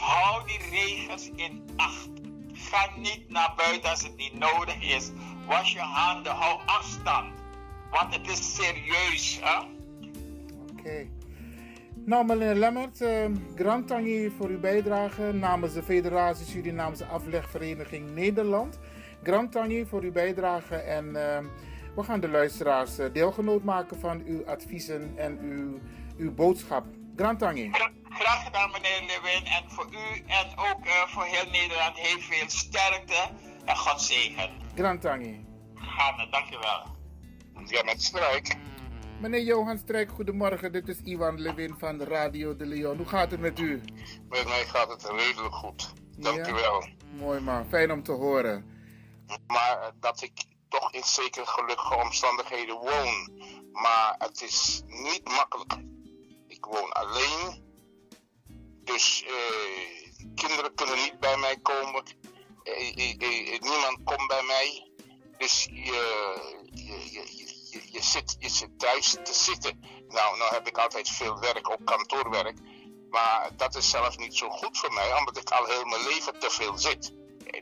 Hou 0.00 0.46
die 0.46 0.58
regels 0.70 1.30
in 1.36 1.62
acht. 1.76 2.10
Ga 2.52 2.90
niet 2.96 3.30
naar 3.30 3.52
buiten 3.56 3.90
als 3.90 4.02
het 4.02 4.16
niet 4.16 4.38
nodig 4.38 4.82
is. 4.82 5.10
Was 5.46 5.72
je 5.72 5.80
handen, 5.80 6.32
hou 6.32 6.60
afstand. 6.66 7.32
Want 7.90 8.14
het 8.14 8.28
is 8.28 8.54
serieus. 8.54 9.40
Oké. 10.72 11.06
Nou, 11.94 12.24
meneer 12.24 12.54
Lemmert, 12.54 13.00
eh, 13.00 13.24
grand 13.56 13.86
tangi 13.86 14.30
voor 14.36 14.48
uw 14.48 14.60
bijdrage 14.60 15.32
namens 15.32 15.72
de 15.74 15.82
Federatie 15.82 16.46
Surinaamse 16.46 17.04
Aflegvereniging 17.04 18.14
Nederland. 18.14 18.78
Grand 19.22 19.52
tangi 19.52 19.86
voor 19.86 20.02
uw 20.02 20.12
bijdrage 20.12 20.76
en 20.76 21.16
eh, 21.16 21.44
we 21.96 22.02
gaan 22.02 22.20
de 22.20 22.28
luisteraars 22.28 22.98
eh, 22.98 23.06
deelgenoot 23.12 23.62
maken 23.64 24.00
van 24.00 24.22
uw 24.26 24.46
adviezen 24.46 25.12
en 25.18 25.38
uw, 25.40 25.78
uw 26.16 26.34
boodschap. 26.34 26.84
Grand 27.16 27.38
tangi. 27.38 27.70
Gra- 27.72 27.90
Graag 28.08 28.44
gedaan, 28.44 28.70
meneer 28.70 29.00
Lewin. 29.00 29.44
En 29.46 29.70
voor 29.70 29.86
u 29.92 30.22
en 30.26 30.46
ook 30.56 30.84
eh, 30.86 31.06
voor 31.06 31.24
heel 31.24 31.50
Nederland 31.50 31.96
heel 31.96 32.18
veel 32.20 32.48
sterkte 32.48 33.28
en 33.64 33.76
God 33.76 34.00
zegen. 34.00 34.50
Grand 34.74 35.00
tangi. 35.00 35.46
Gaan, 35.74 36.30
dankjewel. 36.30 36.82
Ja, 37.64 37.82
met 37.84 38.02
strijk. 38.02 38.56
Meneer 39.20 39.42
Johan 39.42 39.78
Strijk, 39.78 40.10
goedemorgen. 40.10 40.72
Dit 40.72 40.88
is 40.88 41.00
Iwan 41.02 41.40
Lewin 41.40 41.74
van 41.78 41.98
de 41.98 42.04
Radio 42.04 42.56
de 42.56 42.66
Leon. 42.66 42.96
Hoe 42.96 43.06
gaat 43.06 43.30
het 43.30 43.40
met 43.40 43.58
u? 43.58 43.80
Met 44.28 44.44
mij 44.44 44.64
gaat 44.64 44.88
het 44.88 45.04
redelijk 45.10 45.54
goed. 45.54 45.92
Dank 46.18 46.46
Ja. 46.46 46.48
u 46.50 46.52
wel. 46.54 46.88
Mooi 47.18 47.40
man, 47.40 47.66
fijn 47.68 47.92
om 47.92 48.02
te 48.02 48.12
horen. 48.12 48.64
Maar 49.46 49.78
eh, 49.80 49.86
dat 50.00 50.22
ik 50.22 50.32
toch 50.80 50.92
in 50.92 51.04
zeker 51.04 51.46
gelukkige 51.46 51.94
omstandigheden 51.94 52.76
woon. 52.76 53.42
Maar 53.72 54.14
het 54.18 54.42
is 54.42 54.82
niet 54.86 55.28
makkelijk. 55.28 55.72
Ik 56.48 56.64
woon 56.64 56.92
alleen. 56.92 57.62
Dus 58.84 59.24
eh, 59.26 60.32
kinderen 60.34 60.74
kunnen 60.74 60.96
niet 60.96 61.20
bij 61.20 61.36
mij 61.36 61.56
komen. 61.62 62.02
Eh, 62.62 62.96
eh, 62.96 63.54
eh, 63.54 63.60
niemand 63.60 63.98
komt 64.04 64.26
bij 64.26 64.42
mij. 64.42 64.92
Dus 65.38 65.64
je, 65.64 65.82
je, 66.72 67.12
je, 67.12 67.82
je 67.90 68.02
zit, 68.02 68.36
je 68.38 68.48
zit 68.48 68.78
thuis 68.78 69.10
te 69.22 69.32
zitten. 69.32 69.80
Nou, 70.08 70.38
nou 70.38 70.54
heb 70.54 70.68
ik 70.68 70.78
altijd 70.78 71.08
veel 71.08 71.38
werk, 71.38 71.70
ook 71.70 71.84
kantoorwerk. 71.84 72.58
Maar 73.10 73.50
dat 73.56 73.76
is 73.76 73.90
zelfs 73.90 74.16
niet 74.16 74.36
zo 74.36 74.48
goed 74.48 74.78
voor 74.78 74.92
mij, 74.92 75.18
omdat 75.18 75.36
ik 75.36 75.50
al 75.50 75.66
heel 75.66 75.84
mijn 75.84 76.04
leven 76.04 76.38
te 76.38 76.50
veel 76.50 76.78
zit. 76.78 77.12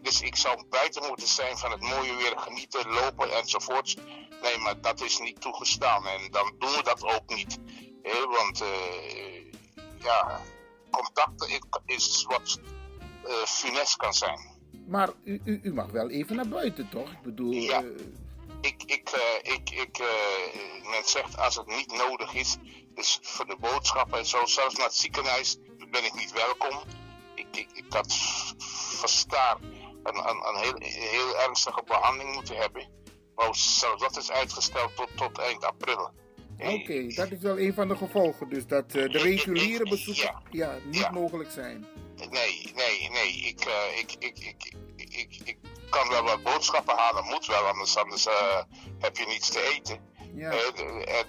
Dus 0.03 0.21
ik 0.21 0.37
zou 0.37 0.65
buiten 0.71 1.07
moeten 1.09 1.27
zijn 1.29 1.59
van 1.59 1.71
het 1.71 1.81
mooie 1.81 2.15
weer, 2.17 2.33
genieten, 2.39 2.89
lopen 2.93 3.33
enzovoorts. 3.37 3.97
Nee, 4.43 4.59
maar 4.59 4.81
dat 4.81 5.01
is 5.01 5.19
niet 5.19 5.41
toegestaan 5.41 6.07
en 6.07 6.31
dan 6.31 6.55
doen 6.59 6.71
we 6.73 6.83
dat 6.83 7.03
ook 7.03 7.35
niet. 7.35 7.59
hè, 8.03 8.27
want 8.27 8.61
eh, 8.61 9.53
ja, 9.99 10.41
contact 10.91 11.61
is- 11.87 12.25
wat 12.29 12.61
eh 13.25 13.33
funest 13.33 13.97
kan 13.97 14.15
zijn. 14.15 14.51
Maar 14.87 15.09
u, 15.25 15.41
u, 15.45 15.61
u 15.63 15.73
mag 15.75 15.91
wel 15.91 16.11
even 16.11 16.37
naar 16.37 16.49
buiten, 16.49 16.89
toch? 16.89 17.11
Ik 17.11 17.23
bedoel, 17.23 17.53
Ja. 17.53 17.83
eh, 17.83 17.89
Ik, 18.61 18.83
ik, 18.87 19.11
ik, 19.43 19.71
ik, 19.71 19.99
men 20.83 21.03
zegt 21.05 21.37
als 21.39 21.55
het 21.57 21.67
niet 21.67 21.93
nodig 21.93 22.35
is, 22.35 22.57
dus 22.95 23.19
voor 23.23 23.47
de 23.47 23.57
boodschappen 23.61 24.19
en 24.19 24.27
zo, 24.27 24.47
zelfs 24.47 24.75
naar 24.75 24.87
het 24.87 24.95
ziekenhuis, 24.97 25.57
ben 25.91 26.05
ik 26.05 26.15
niet 26.15 26.33
welkom. 26.33 26.83
Ik, 27.35 27.47
ik, 27.57 27.69
ik 27.73 27.85
had 27.89 28.15
verstaar 29.01 29.57
een, 30.03 30.17
een, 30.17 30.47
een 30.49 30.57
heel, 30.57 30.75
heel 31.11 31.39
ernstige 31.39 31.83
behandeling 31.87 32.35
moeten 32.35 32.57
hebben. 32.57 32.89
Maar 33.35 33.55
zelfs 33.55 34.03
dat 34.03 34.17
is 34.17 34.31
uitgesteld 34.31 34.97
tot, 34.97 35.09
tot 35.17 35.39
eind 35.39 35.65
april. 35.65 36.11
Oké, 36.59 37.07
dat 37.15 37.31
is 37.31 37.39
wel 37.41 37.59
een 37.59 37.75
van 37.75 37.89
de 37.89 37.97
gevolgen. 37.97 38.49
Dus 38.49 38.67
dat 38.67 38.85
eh, 38.95 39.11
de 39.13 39.19
reguliere 39.19 39.89
bezoeken 39.89 40.23
Ja. 40.23 40.43
ja, 40.51 40.79
niet 40.85 40.97
Ja. 40.97 41.11
mogelijk 41.11 41.51
zijn. 41.51 41.87
Nee, 42.31 42.73
nee, 42.75 43.11
nee. 43.11 43.33
Ik, 43.33 43.61
eh, 43.61 43.99
ik, 43.99 44.13
ik, 44.19 44.39
ik, 44.39 44.75
ik, 44.97 45.15
ik, 45.15 45.41
ik 45.45 45.59
kan 45.91 46.09
wel 46.09 46.23
wat 46.23 46.43
boodschappen 46.43 46.97
halen, 46.97 47.25
moet 47.25 47.47
wel, 47.47 47.67
anders, 47.67 47.97
anders 47.97 48.27
eh, 48.27 48.63
heb 48.99 49.17
je 49.17 49.27
niets 49.27 49.51
te 49.51 49.73
eten. 49.77 50.11
Ja, 50.35 50.51
en 50.51 51.27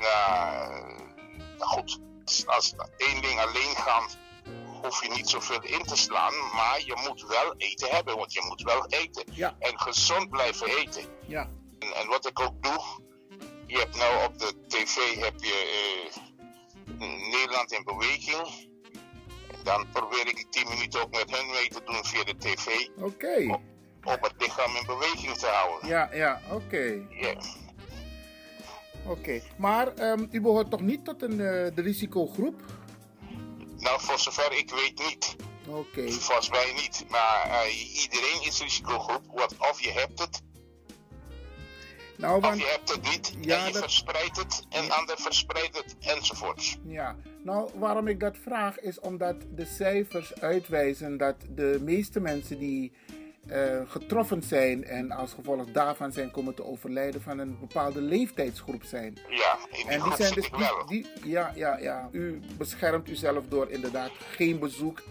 goed, 1.59 1.99
als 2.45 2.73
één 2.97 3.21
ding 3.21 3.39
alleen 3.39 3.75
gaat, 3.75 4.17
hoef 4.83 5.03
je 5.03 5.09
niet 5.09 5.29
zoveel 5.29 5.63
in 5.63 5.83
te 5.83 5.95
slaan, 5.95 6.33
maar 6.53 6.81
je 6.85 7.01
moet 7.07 7.25
wel 7.27 7.53
eten 7.57 7.89
hebben, 7.89 8.15
want 8.17 8.33
je 8.33 8.45
moet 8.47 8.61
wel 8.61 8.85
eten. 8.87 9.23
Ja. 9.31 9.55
En 9.59 9.79
gezond 9.79 10.29
blijven 10.29 10.67
eten. 10.67 11.03
ja, 11.27 11.49
En, 11.79 11.93
en 11.95 12.07
wat 12.07 12.25
ik 12.27 12.39
ook 12.39 12.63
doe, 12.63 12.81
je 13.67 13.77
hebt 13.77 13.95
nou 13.97 14.25
op 14.25 14.39
de 14.39 14.53
tv 14.67 15.15
heb 15.19 15.33
je 15.37 15.57
eh, 16.99 17.31
Nederland 17.31 17.71
in 17.71 17.83
beweging. 17.83 18.71
Dan 19.63 19.87
probeer 19.91 20.27
ik 20.27 20.45
10 20.49 20.67
minuten 20.69 21.01
ook 21.01 21.11
met 21.11 21.37
hen 21.37 21.49
mee 21.49 21.67
te 21.67 21.81
doen 21.85 22.05
via 22.05 22.23
de 22.23 22.37
tv. 22.37 22.87
oké. 23.01 23.59
Om 24.05 24.17
het 24.21 24.33
lichaam 24.37 24.75
in 24.75 24.85
beweging 24.85 25.37
te 25.37 25.45
houden. 25.45 25.89
Ja, 25.89 26.09
ja, 26.13 26.41
oké. 26.51 27.07
Oké, 29.05 29.41
maar 29.57 29.87
ehm, 29.95 30.25
u 30.31 30.41
behoort 30.41 30.69
toch 30.69 30.81
niet 30.81 31.05
tot 31.05 31.21
een, 31.21 31.31
eh, 31.31 31.75
de 31.75 31.81
risicogroep? 31.81 32.61
Nou, 33.83 34.01
voor 34.01 34.19
zover 34.19 34.51
ik 34.57 34.69
weet 34.69 34.99
niet. 35.09 35.35
Oké, 35.67 36.11
Volgens 36.11 36.49
mij 36.49 36.73
niet. 36.75 37.05
Maar 37.09 37.49
eh, 37.49 38.01
iedereen 38.03 38.41
is 38.47 38.61
risicogroep. 38.61 39.21
Want 39.33 39.55
of 39.57 39.81
je 39.81 39.91
hebt 39.91 40.19
het, 40.19 40.41
nou 42.17 42.35
of 42.37 42.41
want, 42.41 42.59
je 42.59 42.65
hebt 42.67 42.89
het 42.91 43.01
niet. 43.09 43.33
Ja, 43.41 43.59
en 43.59 43.65
je 43.67 43.71
dat- 43.73 43.81
verspreidt 43.81 44.37
het. 44.37 44.65
En 44.69 44.91
ander 44.91 45.17
verspreidt 45.17 45.77
het. 45.77 45.95
Enzovoorts. 45.99 46.77
ja. 46.85 47.15
Nou, 47.43 47.69
waarom 47.75 48.07
ik 48.07 48.19
dat 48.19 48.37
vraag 48.43 48.79
is 48.79 48.99
omdat 48.99 49.35
de 49.55 49.65
cijfers 49.65 50.33
uitwijzen 50.39 51.17
dat 51.17 51.35
de 51.49 51.79
meeste 51.81 52.19
mensen 52.19 52.59
die 52.59 52.91
eh, 53.47 53.79
getroffen 53.87 54.43
zijn 54.43 54.83
en 54.85 55.11
als 55.11 55.33
gevolg 55.33 55.65
daarvan 55.71 56.11
zijn 56.11 56.31
komen 56.31 56.55
te 56.55 56.65
overlijden 56.65 57.21
van 57.21 57.37
een 57.39 57.57
bepaalde 57.59 58.01
leeftijdsgroep 58.01 58.83
zijn. 58.83 59.17
Ja, 59.29 59.57
En 59.87 60.01
die 60.03 60.15
zijn 60.15 60.33
dus 60.33 60.49
die, 60.49 60.67
die- 60.87 61.07
ja, 61.31 61.51
ja, 61.55 61.77
ja. 61.77 62.09
U 62.11 62.39
beschermt 62.57 63.09
uzelf 63.09 63.43
door 63.49 63.69
inderdaad 63.69 64.11
geen 64.31 64.59
bezoek, 64.59 65.01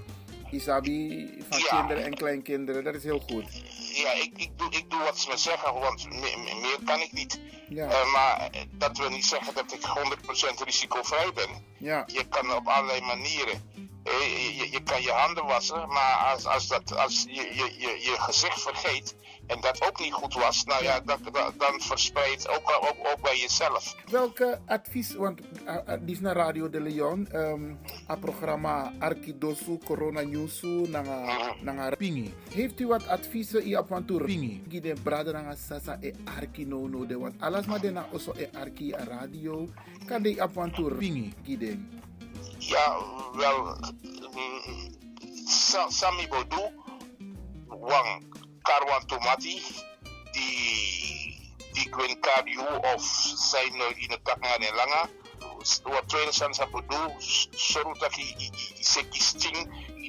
Isabi, 0.50 1.28
van 1.48 1.58
Ja. 1.58 1.76
kinderen 1.76 2.04
en 2.04 2.14
kleinkinderen. 2.14 2.84
Dat 2.84 2.94
is 2.94 3.02
heel 3.04 3.20
goed. 3.20 3.62
Ja, 3.94 4.12
ik, 4.12 4.30
ik, 4.36 4.50
doe, 4.58 4.70
ik 4.70 4.90
doe 4.90 5.00
wat 5.02 5.18
ze 5.18 5.28
me 5.30 5.36
zeggen, 5.36 5.72
want 5.74 6.04
me- 6.08 6.14
me- 6.20 6.60
meer 6.60 6.78
kan 6.84 7.00
ik 7.00 7.12
niet. 7.12 7.40
Ja, 7.68 7.88
Eh, 7.90 8.12
maar 8.12 8.50
dat 8.70 8.98
wil 8.98 9.10
niet 9.10 9.24
zeggen 9.24 9.54
dat 9.54 9.72
ik 9.72 9.80
100% 9.84 10.60
risicovrij 10.64 11.30
ben. 11.34 11.48
ja, 11.76 12.04
Je 12.06 12.24
kan 12.28 12.52
op 12.54 12.66
allerlei 12.66 13.00
manieren. 13.00 13.62
Eh, 14.04 14.12
Je, 14.12 14.54
je, 14.56 14.70
je 14.70 14.82
kan 14.82 15.02
je 15.02 15.10
handen 15.10 15.44
wassen, 15.46 15.88
maar 15.88 16.14
als, 16.32 16.46
als, 16.46 16.68
dat, 16.68 16.96
als 16.96 17.22
je, 17.28 17.32
je, 17.42 17.66
je, 17.78 17.98
je 18.00 18.14
gezicht 18.18 18.62
vergeet 18.62 19.14
en 19.46 19.60
dat 19.60 19.82
ook 19.88 20.00
niet 20.00 20.12
goed 20.12 20.34
was, 20.34 20.64
nou 20.64 20.82
ja, 20.84 21.00
dat, 21.00 21.18
dat- 21.32 21.54
dan 21.58 21.80
verspreidt 21.80 22.48
ook, 22.48 22.70
ook, 22.80 22.96
ook 23.12 23.20
bij 23.22 23.38
jezelf. 23.38 23.94
Welke 24.10 24.60
advies, 24.66 25.14
want 25.14 25.40
uh, 25.66 25.76
die 26.00 26.14
is 26.14 26.20
naar 26.20 26.36
Radio 26.36 26.70
de 26.70 26.80
Leon, 26.80 27.28
um, 27.34 27.78
a 28.10 28.16
programma 28.16 28.92
Arkidosu 28.98 29.78
Corona 29.84 30.20
Newsu 30.20 30.88
nanga 30.88 31.54
nanga 31.60 31.90
pingi. 31.96 32.34
Heeft 32.54 32.80
u 32.80 32.86
wat 32.86 33.06
adviezen 33.08 33.66
i 33.68 33.74
apwantur 33.76 34.24
pingi? 34.24 34.62
Gide 34.68 34.94
brada 35.02 35.32
nanga 35.32 35.54
sasa 35.54 35.96
e 36.00 36.12
arki 36.38 36.64
no 36.64 36.86
no 36.88 37.06
de 37.06 37.18
want 37.18 37.34
alas 37.40 37.66
ma 37.66 37.78
dena 37.78 38.06
oso 38.12 38.32
e 38.36 38.48
arki 38.58 38.92
a 38.94 39.04
radio 39.04 39.68
kan 40.06 40.22
de 40.22 40.40
apwantur 40.42 40.94
pingi 40.94 41.32
gide. 41.44 41.78
Ja, 42.58 42.96
wel, 43.32 43.76
mm, 44.32 44.96
Sa- 45.46 45.90
Sami 45.90 46.28
Bodu, 46.28 46.70
Wang, 47.66 48.34
Karwan 48.62 49.06
Tomati, 49.06 49.62
die, 50.32 51.56
die 51.72 51.88
Gwen 51.90 52.18
of 52.94 53.04
zijn 53.34 53.72
in 53.96 54.10
het 54.10 54.24
Takman 54.24 54.60
en 54.60 54.74
Langa. 54.74 55.08
Wat 55.82 56.08
tweede 56.08 56.32
zijn 56.32 56.54
ze 56.54 56.66
bedoel, 56.70 57.14
zodat 57.50 57.98
dat 58.00 58.14
je 58.14 58.34
die 58.36 58.52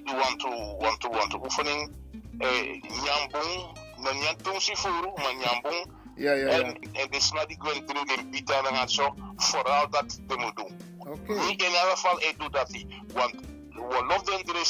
want 0.04 0.40
to 0.40 0.78
want 0.78 1.00
to 1.00 1.10
want 1.10 1.30
to 1.32 1.40
oefening. 1.44 1.92
Eh, 2.40 2.82
Nyambung, 3.04 3.78
maar 3.98 4.16
nyambung 4.16 4.62
si 4.62 4.76
furu, 4.76 5.12
maar 5.16 5.36
nyambung. 5.36 5.92
Ja, 6.16 6.32
ja, 6.34 6.50
ja. 6.50 6.64
En, 6.64 6.94
en 6.94 7.08
dus 7.12 7.32
na 7.32 7.46
die 7.46 7.58
Gwen 7.60 7.86
terug 7.86 8.04
in 8.18 8.30
Pita 8.30 8.64
en 8.64 8.90
zo, 8.90 9.14
vooral 9.36 9.90
dat 9.90 10.28
te 10.28 10.36
moeten 10.36 10.56
doen. 10.56 10.93
Oké. 11.08 11.34
Niet 11.46 11.64
in 11.64 11.74
elk 11.74 11.90
geval, 11.90 12.22
ik 12.22 12.40
doe 12.40 12.50
dat 12.50 12.70
niet. 12.70 12.94
Want 13.14 13.32
we 13.70 14.06
lopen 14.08 14.66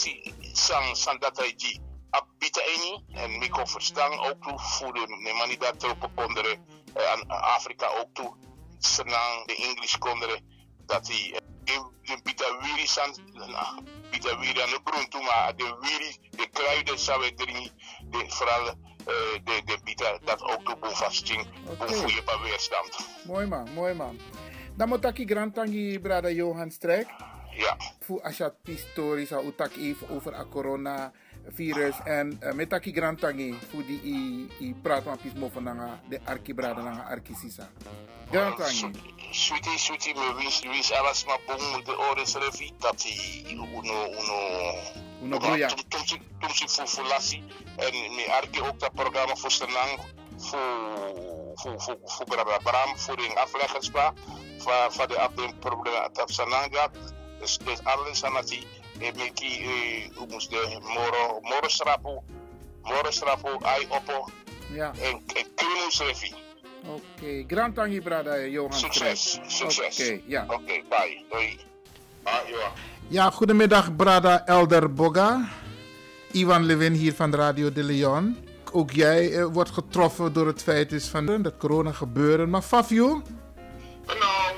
san 0.56 0.96
san 0.96 1.20
dat 1.20 1.38
hij 1.38 1.54
die 1.58 1.82
abita 2.10 2.62
eni 2.62 3.04
en 3.12 3.42
ik 3.42 3.52
kan 3.52 3.68
verstaan 3.68 4.20
ook 4.20 4.44
toe 4.44 4.60
voor 4.60 4.94
de 4.94 5.34
manier 5.38 5.60
dat 5.60 5.84
op 5.84 6.10
konderen 6.16 6.66
eh, 6.94 7.12
aan 7.12 7.28
Afrika 7.28 7.88
ook 7.88 8.14
toe. 8.14 8.36
Senang 8.80 9.46
de 9.46 9.56
English 9.56 9.98
konderen 9.98 10.52
dat 10.86 11.08
hij 11.08 11.42
de 11.64 12.20
bita 12.24 12.46
wiri 12.62 12.88
san 12.88 13.16
nou, 13.34 13.84
bita 14.12 14.40
wiri 14.40 14.62
aan 14.62 14.70
de 14.70 14.80
groen 14.84 15.10
toe 15.10 15.24
maar 15.24 15.56
de 15.56 15.78
wiri 15.82 16.30
de 16.30 16.48
kruiden 16.52 17.00
zou 17.00 17.22
we 17.22 17.34
drinken 17.34 17.72
de 18.10 18.26
vooral 18.28 18.68
eh, 18.68 18.76
de 19.44 19.62
de 19.66 19.78
bita 19.84 20.18
dat 20.24 20.42
ook 20.42 20.64
toe 20.66 20.76
boven 20.76 20.98
vasting 20.98 21.48
boven 21.78 22.08
je 22.08 22.24
pa 22.24 22.40
weerstand. 22.40 22.98
Mooi 23.24 23.46
man, 23.46 23.74
mooi 23.74 23.94
man. 23.94 24.20
Dan 24.76 24.88
moet 24.88 25.06
ik 25.06 25.30
grantangi 25.30 26.00
brada 26.00 26.30
Johan 26.30 26.72
Strijk. 26.72 27.08
Ja. 27.58 27.78
Voor 28.00 28.22
als 28.22 28.38
je 28.38 28.54
historisch 28.64 29.30
zou 29.30 29.46
utak 29.46 29.76
even 29.76 30.10
over 30.10 30.38
het 30.38 30.50
coronavirus 30.50 31.96
en 32.04 32.40
uh, 32.44 32.52
met 32.52 32.70
taki 32.70 32.94
grantangi 32.94 33.56
voor 33.70 33.86
die 33.86 34.02
i, 34.04 34.48
i 34.60 34.76
praat 34.82 35.04
van 35.04 35.18
pismo 35.18 35.50
van 35.50 35.64
nanga 35.64 36.02
de 36.10 36.20
arki 36.24 36.54
brada 36.54 36.82
nanga 36.82 37.02
arki 37.02 37.34
sisa. 37.36 37.70
Grantangi. 38.32 38.92
Sweetie, 39.32 39.78
sweetie, 39.78 40.14
me 40.14 40.34
wins, 40.38 40.62
wins 40.62 40.94
alles 40.94 41.26
maar 41.26 41.40
boom 41.46 41.84
de 41.84 41.98
oren 41.98 42.26
revi 42.26 42.72
hij 42.80 43.52
uno, 43.52 43.66
uno, 43.66 44.10
Uno 45.24 45.40
ze 45.40 46.68
voor 46.68 46.88
voor 46.88 47.08
lassie 47.08 47.44
en 47.78 47.92
me 47.92 48.40
arki 48.42 48.62
ook 48.62 48.80
dat 48.80 48.94
programma 48.94 49.36
voor 49.36 49.52
Senang 49.52 50.00
voor 50.38 51.43
Brabra 52.26 52.58
Bram 52.64 52.98
de 53.16 53.36
afleggerspa 53.36 54.14
van 54.58 54.92
van 54.92 55.08
de 55.08 55.18
dat 56.14 56.32
Senang 56.32 56.68
gaat. 56.76 56.92
Dus 57.40 57.58
dus 57.58 57.84
alles 57.84 58.24
aan 58.24 58.34
dat 58.34 58.50
hij 58.50 58.64
meki 59.16 59.66
hoe 60.16 60.28
moest 60.30 60.50
de 60.50 60.78
moro 60.82 61.40
moro 61.42 61.68
strapu 61.68 62.20
moro 62.82 63.12
strapu 63.12 63.50
ai 63.62 63.86
oppo 63.90 64.30
Ja, 64.74 64.92
en 65.02 65.22
en 65.36 65.46
kunus 65.56 66.00
revi. 66.00 66.34
oké. 66.88 67.44
Grantangi 67.48 68.02
brada 68.02 68.38
Johan 68.38 68.74
Strijk. 68.74 68.94
Succes, 68.94 69.40
succes. 69.58 70.00
Oké, 70.00 70.22
ja. 70.28 70.46
Oké, 70.48 70.82
bye. 70.90 71.24
Doei. 71.30 71.60
Ah, 72.24 72.48
ja. 72.50 72.72
Ja, 73.08 73.30
goedemiddag 73.30 73.96
Brada 73.96 74.46
Elder 74.46 74.94
Boga. 74.94 75.50
Ivan 76.32 76.64
Levin 76.66 76.94
hier 76.94 77.14
van 77.14 77.36
Radio 77.36 77.72
de 77.72 77.84
Leon. 77.84 78.38
Ook 78.76 78.92
jij 78.92 79.32
eh, 79.34 79.46
wordt 79.46 79.72
getroffen 79.72 80.34
door 80.34 80.48
het 80.48 80.64
feit 80.64 80.92
is 80.92 81.08
van 81.08 81.42
dat 81.42 81.58
corona 81.58 81.92
gebeuren. 81.92 82.50
Maar 82.50 82.62
Fafio, 82.62 83.22
Nou, 84.06 84.54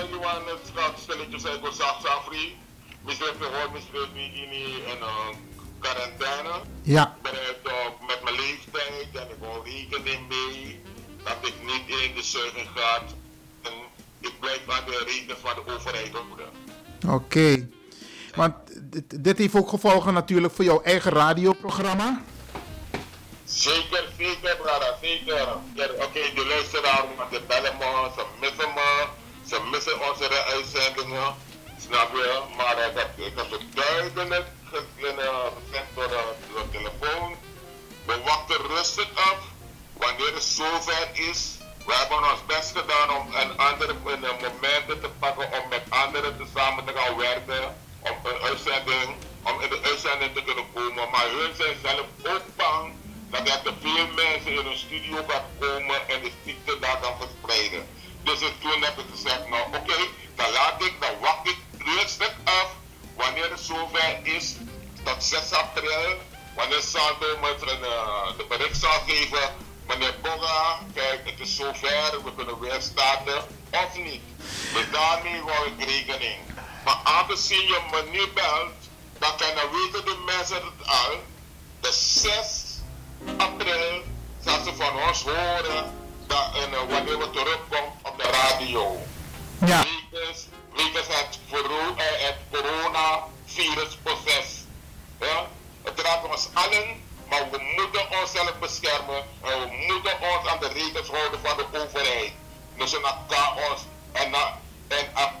een 0.00 0.08
Johan, 0.10 0.42
het 0.46 0.70
gaat 0.74 0.98
stelletjes 0.98 1.46
uit 1.46 1.58
voor 1.60 1.72
Safri. 1.72 2.56
Misschien 3.04 3.34
gehoord, 3.40 3.72
misschien 3.72 4.08
niet 4.14 4.34
in 4.34 5.00
een 5.02 5.36
quarantaine. 5.78 6.54
ja, 6.82 7.16
Ik 7.16 7.22
ben 7.22 7.32
het 7.32 7.58
uh, 7.66 8.06
met 8.06 8.20
mijn 8.24 8.36
leeftijd 8.36 9.08
en 9.12 9.30
ik 9.30 9.36
hou 9.40 9.64
rekening 9.64 10.28
mee 10.28 10.80
dat 11.24 11.36
ik 11.42 11.54
niet 11.62 11.98
in 12.02 12.14
de 12.14 12.22
zuiging 12.22 12.68
ga. 12.74 13.02
En 13.62 13.72
ik 14.20 14.32
blijf 14.40 14.62
aan 14.68 14.84
de 14.86 15.04
regels 15.06 15.38
van 15.44 15.54
de 15.64 15.72
overheid 15.74 16.12
houden. 16.12 16.48
oké. 17.08 17.68
Want 18.34 18.54
dit, 18.82 19.24
dit 19.24 19.38
heeft 19.38 19.54
ook 19.54 19.68
gevolgen 19.68 20.12
natuurlijk 20.14 20.54
voor 20.54 20.64
jouw 20.64 20.82
eigen 20.82 21.12
radioprogramma. 21.12 22.22
Zeker, 23.48 24.04
zeker, 24.18 24.56
brada, 24.56 24.98
zeker. 25.00 25.48
Oké, 26.04 26.20
de 26.34 26.44
luisteraar, 26.48 27.04
ze 27.32 27.40
bellen 27.46 27.76
me, 27.78 28.10
ze 28.16 28.24
missen 28.40 28.72
me, 28.74 29.06
ze 29.48 29.60
missen 29.70 30.00
onze 30.10 30.44
uitzendingen, 30.44 31.34
snap 31.80 32.10
je? 32.12 32.40
Maar 32.56 32.76
eh, 32.78 33.26
ik 33.26 33.32
heb 33.36 33.50
het 33.50 33.74
duidelijk 33.74 34.46
ge- 34.70 34.84
eh, 35.18 35.46
gezegd 35.66 35.86
door 35.94 36.08
de, 36.08 36.22
door 36.52 36.62
de 36.62 36.78
telefoon. 36.78 37.36
We 38.06 38.20
wachten 38.24 38.56
rustig 38.66 39.08
af 39.14 39.38
wanneer 39.96 40.34
het 40.34 40.42
zover 40.42 41.08
is. 41.12 41.56
We 41.86 41.94
hebben 41.94 42.30
ons 42.30 42.46
best 42.46 42.76
gedaan 42.78 43.10
om 43.16 43.34
een 43.34 43.58
andere 43.58 43.92
de 44.02 44.20
momenten 44.40 45.00
te 45.00 45.08
pakken 45.18 45.52
om 45.52 45.68
met 45.68 45.82
anderen 45.88 46.36
te 46.36 46.44
samen 46.54 46.84
te 46.84 46.92
gaan 46.94 47.16
werken. 47.16 47.76
Om 48.00 48.16
een 48.24 48.40
uitzending, 48.42 49.14
om 49.42 49.60
in 49.60 49.68
de 49.70 49.80
uitzending 49.82 50.34
te 50.34 50.42
kunnen 50.42 50.64
komen. 50.74 51.10
Maar 51.10 51.28
hun 51.28 51.54
zijn 51.56 51.76
zelf 51.82 52.06
ook 52.34 52.42
bang 52.56 52.92
dat 53.30 53.66
er 53.66 53.74
veel 53.80 54.06
mensen 54.14 54.52
in 54.52 54.66
een 54.66 54.78
studio 54.78 55.24
gaan 55.28 55.44
komen 55.58 56.08
en 56.08 56.22
de 56.22 56.30
ziekte 56.44 56.78
daar 56.78 56.98
gaan 57.02 57.16
verspreiden. 57.20 57.88
Dus 58.22 58.38
toen 58.38 58.82
heb 58.82 58.98
ik 58.98 59.04
gezegd, 59.10 59.48
nou 59.48 59.62
oké, 59.66 59.96
dan 60.34 60.50
laat 60.52 60.82
ik, 60.82 60.94
dan 61.00 61.18
wacht 61.20 61.48
ik 61.48 61.58
rustig 61.78 62.34
af 62.44 62.70
wanneer 63.16 63.50
het 63.50 63.60
zover 63.60 64.18
is, 64.22 64.54
tot 65.04 65.24
6 65.24 65.52
april, 65.52 66.16
wanneer 66.54 66.84
een, 67.60 67.84
eh, 67.84 68.36
de 68.36 68.44
bericht 68.48 68.80
zal 68.80 69.00
geven, 69.06 69.54
meneer 69.86 70.14
Boga, 70.22 70.78
kijk, 70.94 71.20
het 71.24 71.40
is 71.40 71.56
zover, 71.56 72.24
we 72.24 72.34
kunnen 72.36 72.60
weer 72.60 72.80
starten, 72.80 73.46
of 73.70 73.96
niet. 73.96 74.22
Dus 74.72 74.90
daarmee 74.92 75.40
hou 75.40 75.66
ik 75.66 75.88
rekening. 75.88 76.38
Maar 76.84 77.00
aangezien 77.04 77.66
je 77.66 77.80
me 77.90 78.08
nu 78.10 78.28
belt, 78.34 78.72
dan 79.18 79.36
kunnen 79.36 79.70
weten 79.70 80.04
de 80.04 80.22
mensen 80.26 80.56
het 80.56 80.86
al, 80.86 81.22
de 81.80 81.92
6 81.92 82.67
april 83.36 84.02
zal 84.44 84.62
ze 84.64 84.74
van 84.74 85.02
ons 85.08 85.22
horen 85.22 85.94
dat, 86.26 86.54
en, 86.54 86.72
eh, 86.72 86.78
wanneer 86.88 87.18
we 87.18 87.30
terugkomen 87.30 87.92
op 88.02 88.14
de 88.16 88.22
radio. 88.30 88.96
Ja. 89.66 89.84
Wegens, 90.10 90.46
wegens 90.74 91.06
het, 91.06 91.38
eh, 91.50 91.56
het 92.26 92.36
coronavirusproces. 92.50 94.64
Ja? 95.20 95.46
Het 95.82 96.00
raakt 96.00 96.24
ons 96.28 96.48
allen, 96.52 97.02
maar 97.28 97.50
we 97.50 97.58
moeten 97.76 98.10
onszelf 98.20 98.54
beschermen 98.60 99.22
en 99.42 99.60
we 99.60 99.66
moeten 99.86 100.12
ons 100.20 100.46
aan 100.48 100.58
de 100.60 100.68
regels 100.68 101.08
houden 101.08 101.40
van 101.42 101.56
de 101.56 101.66
overheid. 101.78 102.32
Dus 102.76 102.92
een 102.92 103.04
chaos 103.28 103.80
en 104.12 104.30
na- 104.30 104.58
en 104.88 105.06
a 105.16 105.32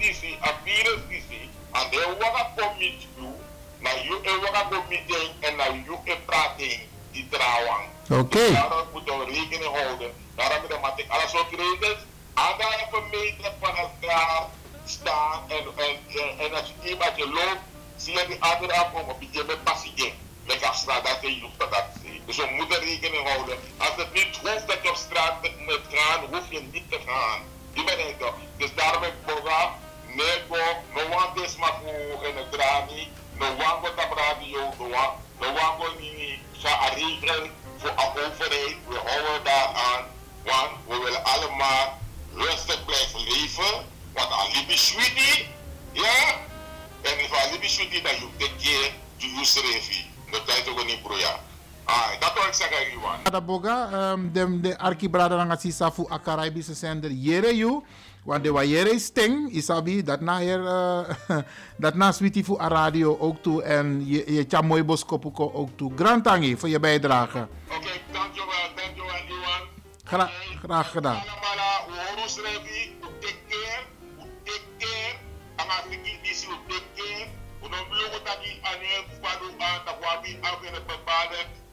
die 0.00 0.14
zie, 0.14 0.38
a 0.42 0.54
virus 0.64 1.00
die 1.08 1.24
zie, 1.28 1.50
en 1.72 1.90
de 1.90 2.16
waga 2.18 2.52
komit 2.56 3.06
you, 3.16 3.34
na 3.80 3.90
you 4.04 4.18
e 4.22 4.32
waga 4.40 4.62
komit 4.70 5.10
en 5.40 5.56
na 5.56 5.64
you 5.64 5.98
e 6.04 6.16
prating 6.26 6.80
die 7.12 7.26
trouwang. 7.30 7.84
Oké. 8.10 8.52
Daarom 8.52 8.88
moeten 8.92 9.18
we 9.18 9.24
rekening 9.24 9.74
houden. 9.76 10.12
Daarom 10.34 10.80
moet 10.80 10.92
ik 10.96 11.08
alles 11.08 11.34
ook 11.34 11.50
regels. 11.50 11.98
Anderhalve 12.34 13.00
meter 13.10 13.52
van 13.60 13.76
elkaar 13.76 14.46
staan. 14.84 15.42
En, 15.48 15.64
en, 15.76 15.96
en, 16.20 16.38
en 16.38 16.54
als 16.54 16.72
je 16.80 16.88
iemand 16.90 17.16
je 17.16 17.28
loopt, 17.30 17.64
zie 17.96 18.12
je 18.12 18.24
die 18.26 18.36
andere 18.40 18.72
afkomen. 18.72 19.14
Op 19.14 19.22
je 19.30 19.44
met 19.46 19.64
passie. 19.64 20.14
Lekker 20.46 20.68
op 20.68 20.74
straat, 20.74 21.06
dat 21.06 21.18
je 21.20 21.40
hoeft 21.40 21.58
dat. 21.58 21.84
Dus 22.26 22.36
we 22.36 22.46
moeten 22.56 22.80
rekening 22.80 23.28
houden. 23.28 23.56
Als 23.76 23.96
het 23.96 24.12
niet 24.12 24.36
hoeft 24.42 24.68
dat 24.68 24.78
je 24.82 24.90
op 24.90 24.96
straat 24.96 25.42
moet 25.42 25.86
gaan, 25.90 26.20
hoef 26.30 26.50
je 26.50 26.60
niet 26.72 26.90
te 26.90 26.98
gaan. 27.06 27.40
Die 27.72 27.84
ben 27.84 28.08
ik 28.08 28.18
toch. 28.18 28.34
Dus 28.56 28.74
daarom 28.74 29.02
heb 29.02 29.12
ik 29.12 29.24
programma. 29.24 29.78
Nego, 30.14 30.58
no 30.94 31.02
one 31.16 31.32
this 31.34 31.56
maar 31.56 31.74
voor 31.82 32.26
in 32.26 32.36
het 32.36 32.52
drani. 32.52 33.08
No 33.40 33.56
wat 33.56 33.96
op 34.04 34.12
radio. 34.16 34.60
No 34.78 34.84
one, 34.84 35.12
no 35.40 35.52
wat 35.54 35.98
niet. 36.00 36.38
Ga 36.52 36.88
regelen 36.94 37.50
voor 37.76 37.90
de 37.90 37.96
overheid. 37.96 38.76
We 38.88 39.00
houden 39.06 39.44
daar 39.44 39.66
aan. 39.66 40.04
Want 40.44 40.70
we 40.88 41.04
willen 41.04 41.24
allemaal 41.24 41.98
rustig 42.34 42.84
blijven 42.84 43.20
leven. 43.20 43.86
Want 44.12 44.30
alibi 44.32 44.76
sweetie. 44.76 45.48
Ja. 45.92 46.36
En 47.02 47.20
if 47.20 47.32
alibi 47.32 47.68
sweetie, 47.68 48.02
dan 48.02 48.12
je 48.12 48.28
take 48.38 48.56
care 48.62 48.90
to 49.16 49.26
use 49.40 49.60
refi. 49.60 50.10
Dat 50.30 50.46
tijd 50.46 50.68
ook 50.68 50.84
niet 50.86 51.02
broeia. 51.02 51.40
Ah, 51.84 52.08
dat 52.20 52.32
wil 52.34 52.42
ik 52.42 52.54
zeggen, 52.54 52.92
Iwan. 52.92 53.22
Brada 53.22 53.40
Boga, 53.40 54.10
um, 54.12 54.32
de, 54.32 54.60
de 54.60 54.78
arki 54.78 55.08
brada 55.08 55.36
nanga 55.36 55.56
sisa 55.56 55.90
fu 55.90 56.06
a 56.10 56.18
Caribische 56.18 56.74
zender 56.74 57.10
Yere 57.10 57.56
you. 57.56 57.82
Want 58.24 58.44
de 58.44 58.52
wajere 58.52 58.98
sting, 58.98 59.48
isabi, 59.52 60.02
dat 60.02 60.20
na 60.20 60.38
hier, 60.38 60.66
eh, 60.66 61.38
dat 61.84 61.94
na 61.94 62.12
Switifu 62.12 62.58
a 62.60 62.68
radio 62.68 63.18
ook 63.18 63.42
toe 63.42 63.62
en 63.62 64.06
je, 64.06 64.32
je 64.32 64.44
chamoy 64.48 64.84
boskopuko 64.84 65.52
ook 65.52 65.68
toe. 65.76 65.92
Grand 65.96 66.24
tangi 66.24 66.56
voor 66.56 66.68
je 66.68 66.80
bijdrage. 66.80 67.48
Oké, 67.66 67.76
okay, 67.76 68.00
dankjewel, 68.12 68.68
dankjewel 68.76 69.22
Iwan. 69.28 69.68
Gra 70.04 70.30
graag 70.62 70.90
gedaan. 70.90 71.22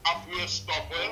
Afweerstoffen 0.02 1.10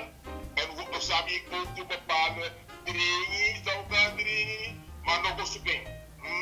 en 0.54 0.68
hoe 0.74 1.00
samen 1.00 1.40
ook 1.50 1.76
te 1.76 1.84
bepalen 1.88 2.52
drie, 2.84 3.60
zoveel 3.64 4.16
drie 4.16 4.85
maar 5.06 5.20
nog 5.22 5.36
mas 5.36 5.60
não 5.64 5.64
Nog 5.66 5.86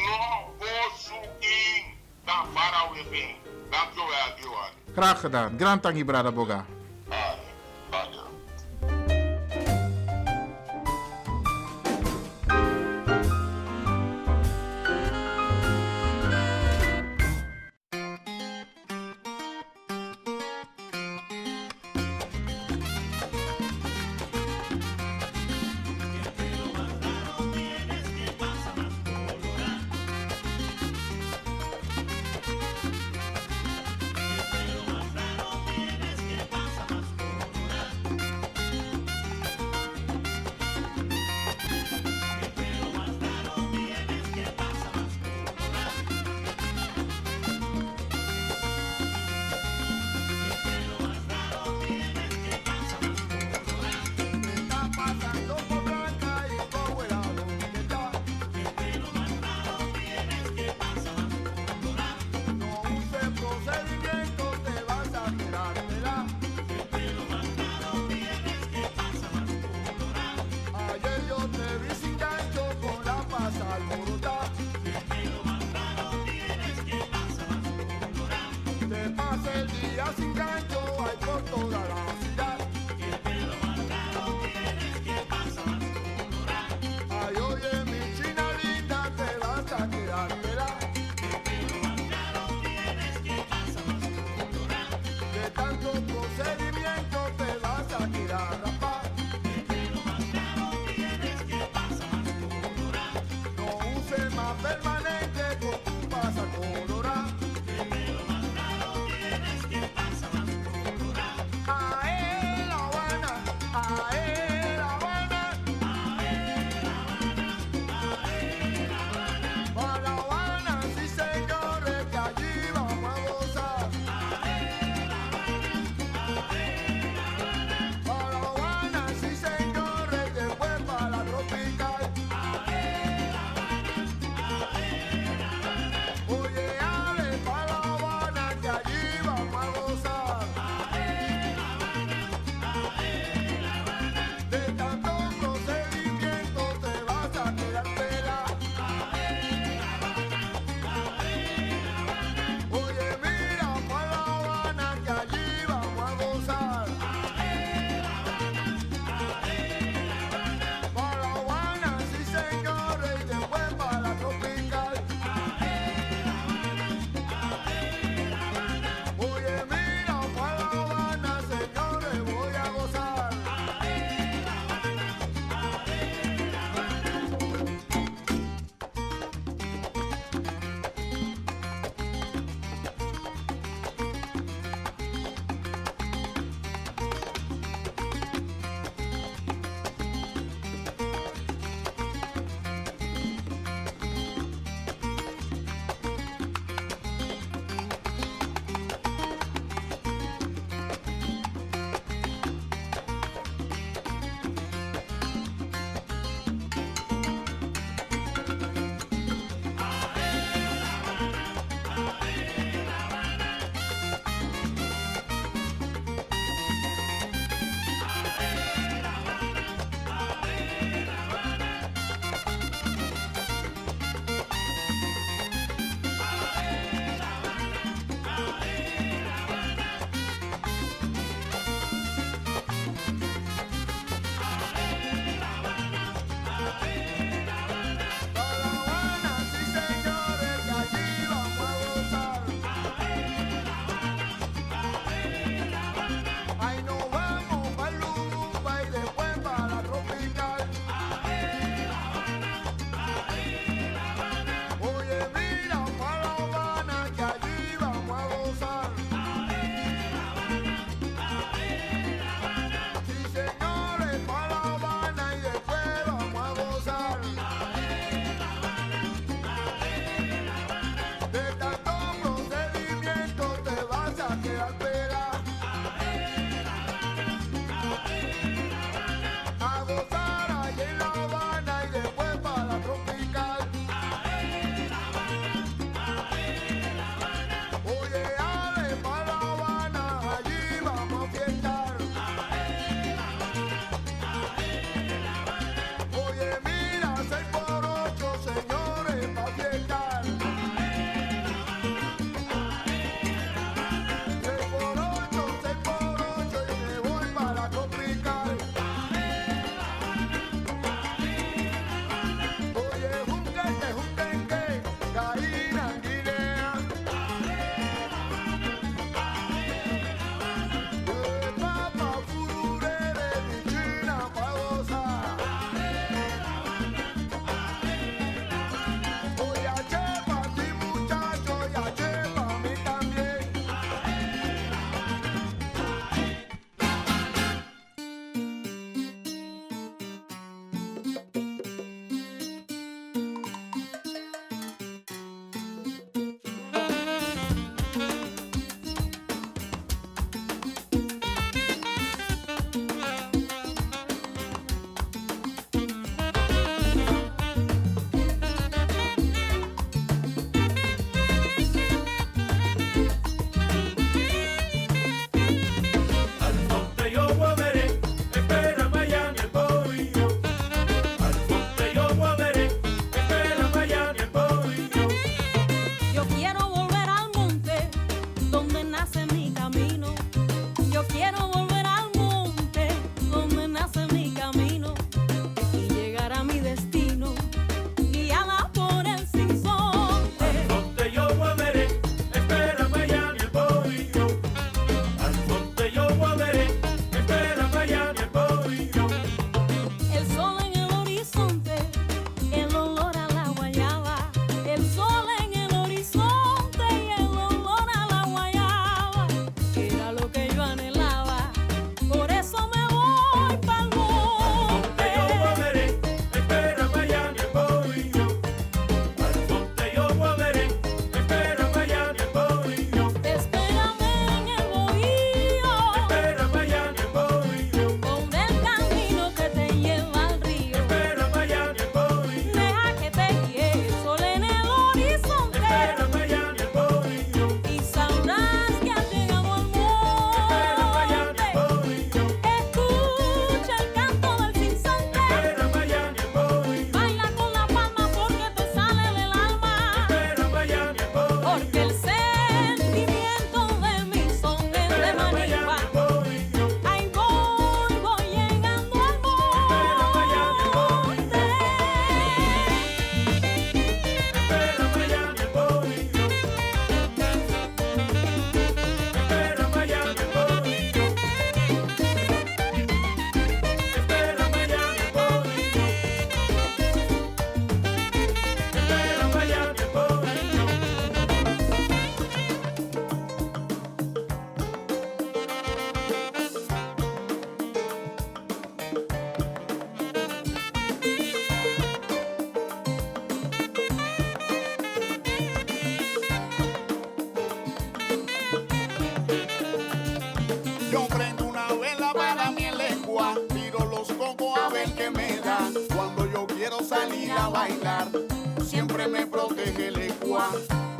Não 0.06 0.54
conseguim. 0.58 1.84
Dan 2.24 2.46
far 2.54 2.74
away 2.74 3.04
bem. 3.10 3.36
Dankjewel, 3.70 4.34
Diwali. 4.36 4.74
Graag 4.94 5.20
gedaan. 5.20 5.56
Grand 5.56 5.82
tangi, 5.82 6.04
brada 6.04 6.32
boga. 6.32 6.64
Ah, 7.08 7.34
dank 7.90 8.33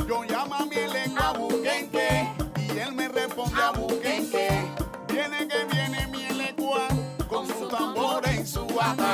Yo 0.06 0.22
llamo 0.22 0.54
a 0.54 0.64
mi 0.66 0.76
lengua 0.76 1.32
buquenque 1.32 2.28
y 2.56 2.78
él 2.78 2.92
me 2.92 3.08
responde 3.08 3.60
a 3.60 3.72
buquenque. 3.72 4.48
Viene 5.08 5.48
que 5.48 5.64
viene 5.64 6.06
mi 6.06 6.28
lengua 6.28 6.86
con 7.28 7.48
su 7.48 7.66
tambor 7.66 8.24
en 8.28 8.46
su 8.46 8.64
bata. 8.66 9.13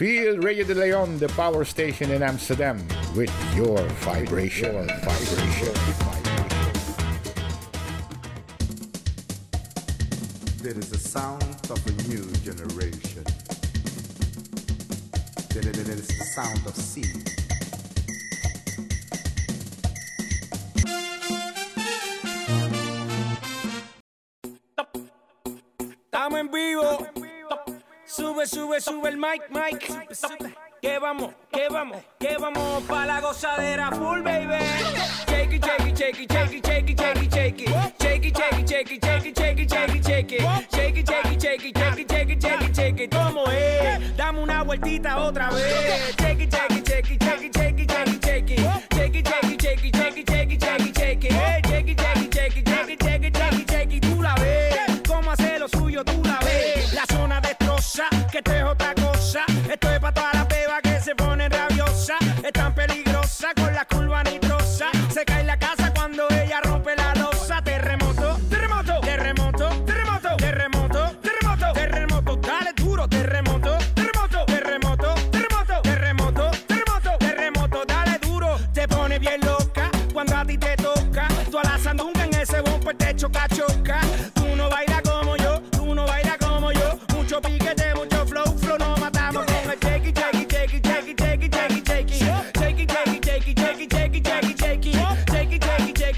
Feel 0.00 0.38
Radio 0.38 0.64
de 0.64 0.74
Leon, 0.74 1.18
the 1.18 1.28
power 1.36 1.62
station 1.62 2.10
in 2.10 2.22
Amsterdam, 2.22 2.78
with 3.14 3.30
your 3.54 3.76
vibration, 4.00 4.72
your 4.72 4.84
vibration. 4.86 5.74
There 10.62 10.78
is 10.78 10.90
a 10.92 10.98
sound 10.98 11.42
of 11.68 11.86
a 11.86 11.92
new 12.08 12.24
generation. 12.36 13.24
There 15.52 15.68
is 15.68 16.08
the 16.08 16.24
sound 16.34 16.66
of 16.66 16.74
sea. 16.74 17.39
sube 28.80 29.08
el 29.08 29.16
mic, 29.16 29.48
mic. 29.50 29.80
Que 30.80 30.98
vamos, 30.98 31.30
que 31.52 31.68
vamos, 31.68 32.02
que 32.18 32.36
vamos 32.38 32.82
pa' 32.84 33.04
la 33.04 33.20
gozadera 33.20 33.90
full, 33.90 34.22
baby. 34.22 34.56
Shake 35.28 35.56
it, 35.56 35.64
shake 35.64 35.86
it, 35.86 35.98
shake 35.98 36.20
it, 36.20 36.32
shake 36.32 36.54
it, 36.54 36.66
shake 36.66 36.90
it, 36.90 36.98
shake 36.98 37.22
it, 37.22 37.32
shake 37.32 37.60
it. 37.60 37.68
Shake 38.00 38.26
it, 38.26 38.38
shake 38.38 38.58
it, 38.58 38.70
shake 38.70 38.92
it, 38.92 39.04
shake 39.04 39.30
shake 42.74 43.10
¿Cómo 43.10 43.44
es? 43.50 44.16
Dame 44.16 44.40
una 44.40 44.62
vueltita 44.62 45.18
otra 45.18 45.50
vez. 45.50 46.16
Shake 46.16 46.44
it, 46.44 46.69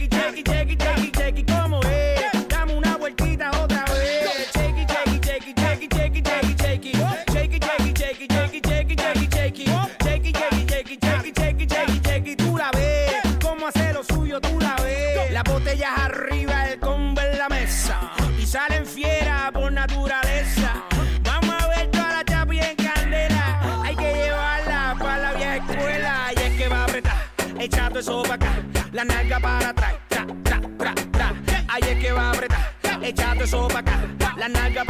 Jackie, 0.08 0.16
Jackie, 0.16 0.42
Jackie. 0.42 0.61
echado 33.12 33.44
eso 33.44 33.68
para. 33.68 33.92
La 34.36 34.48
nalga 34.48 34.84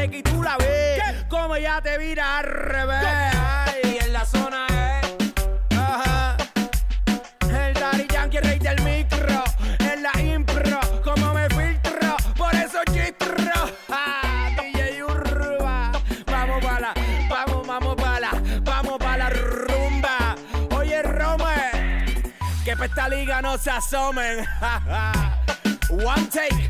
llega 0.00 0.16
y 0.16 0.22
tú 0.22 0.42
la 0.42 0.56
ves. 0.56 1.00
¿Qué? 1.02 1.28
Como 1.28 1.56
ella 1.56 1.80
te 1.82 1.98
vira 1.98 2.38
al 2.38 2.44
revés. 2.44 3.04
Ay, 3.04 3.98
en 4.00 4.12
la 4.12 4.24
zona 4.24 4.66
es. 4.68 5.08
El 7.50 7.74
Daddy 7.74 8.06
Yankee, 8.08 8.38
rey 8.40 8.58
del 8.58 8.80
micro. 8.82 9.44
En 9.78 10.02
la 10.02 10.20
impro, 10.20 10.80
como 11.02 11.34
me 11.34 11.48
filtro. 11.50 12.16
Por 12.36 12.54
eso 12.54 12.78
chistro. 12.92 13.52
Ah, 13.90 14.50
DJ 14.56 15.04
Urba. 15.04 15.92
Vamos 16.26 16.64
pa' 16.64 16.80
la, 16.80 16.94
vamos, 17.28 17.66
vamos 17.66 17.96
pa' 17.96 18.20
la, 18.20 18.30
vamos 18.62 18.98
pa' 18.98 19.16
la 19.16 19.30
rumba. 19.30 20.34
Oye, 20.76 21.02
Rome. 21.02 22.24
Que 22.64 22.76
pa' 22.76 22.86
esta 22.86 23.08
liga 23.08 23.42
no 23.42 23.58
se 23.58 23.70
asomen. 23.70 24.46
One 25.90 26.26
take. 26.30 26.69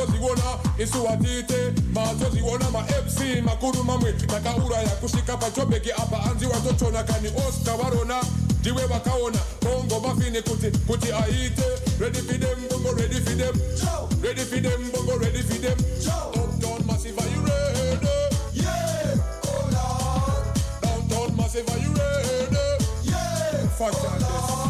Mazoziona 0.00 0.58
isuwatite 0.78 1.72
mazoziona 1.94 2.70
ma-fc 2.70 3.42
makuru 3.44 3.84
mamwe 3.84 4.12
takauraya 4.12 4.88
kusvika 4.88 5.36
pachobheki 5.36 5.92
apa 5.92 6.22
anzi 6.30 6.46
watotona 6.46 7.02
kani 7.02 7.28
oscar 7.48 7.76
varona 7.76 8.22
ndiwe 8.60 8.86
vakaona 8.86 9.38
bongo 9.62 10.00
mafini 10.00 10.42
kuti 10.42 10.70
kuti 10.86 11.12
aite. 11.12 11.64
Ready 12.00 12.18
for 12.20 12.38
them 12.38 12.58
bongo 12.70 12.92
ready 12.92 13.20
for 13.20 13.34
them. 13.36 13.54
Ready 14.22 14.40
for 14.44 14.60
them 14.60 14.90
bongo 14.92 15.16
ready 15.18 15.42
for 15.42 15.58
them. 15.58 15.78
Uptown 16.34 16.86
massive 16.86 17.18
are 17.18 17.28
you 17.28 17.40
ready? 17.42 18.08
Yeah. 18.54 19.16
Oh 19.44 19.68
lord 19.72 20.44
downtown 20.82 21.36
massive 21.36 21.68
are 21.70 21.78
you 21.78 21.92
ready? 21.92 22.84
Yeah. 23.04 23.68
Fantastic 23.78 24.20
This 24.20 24.69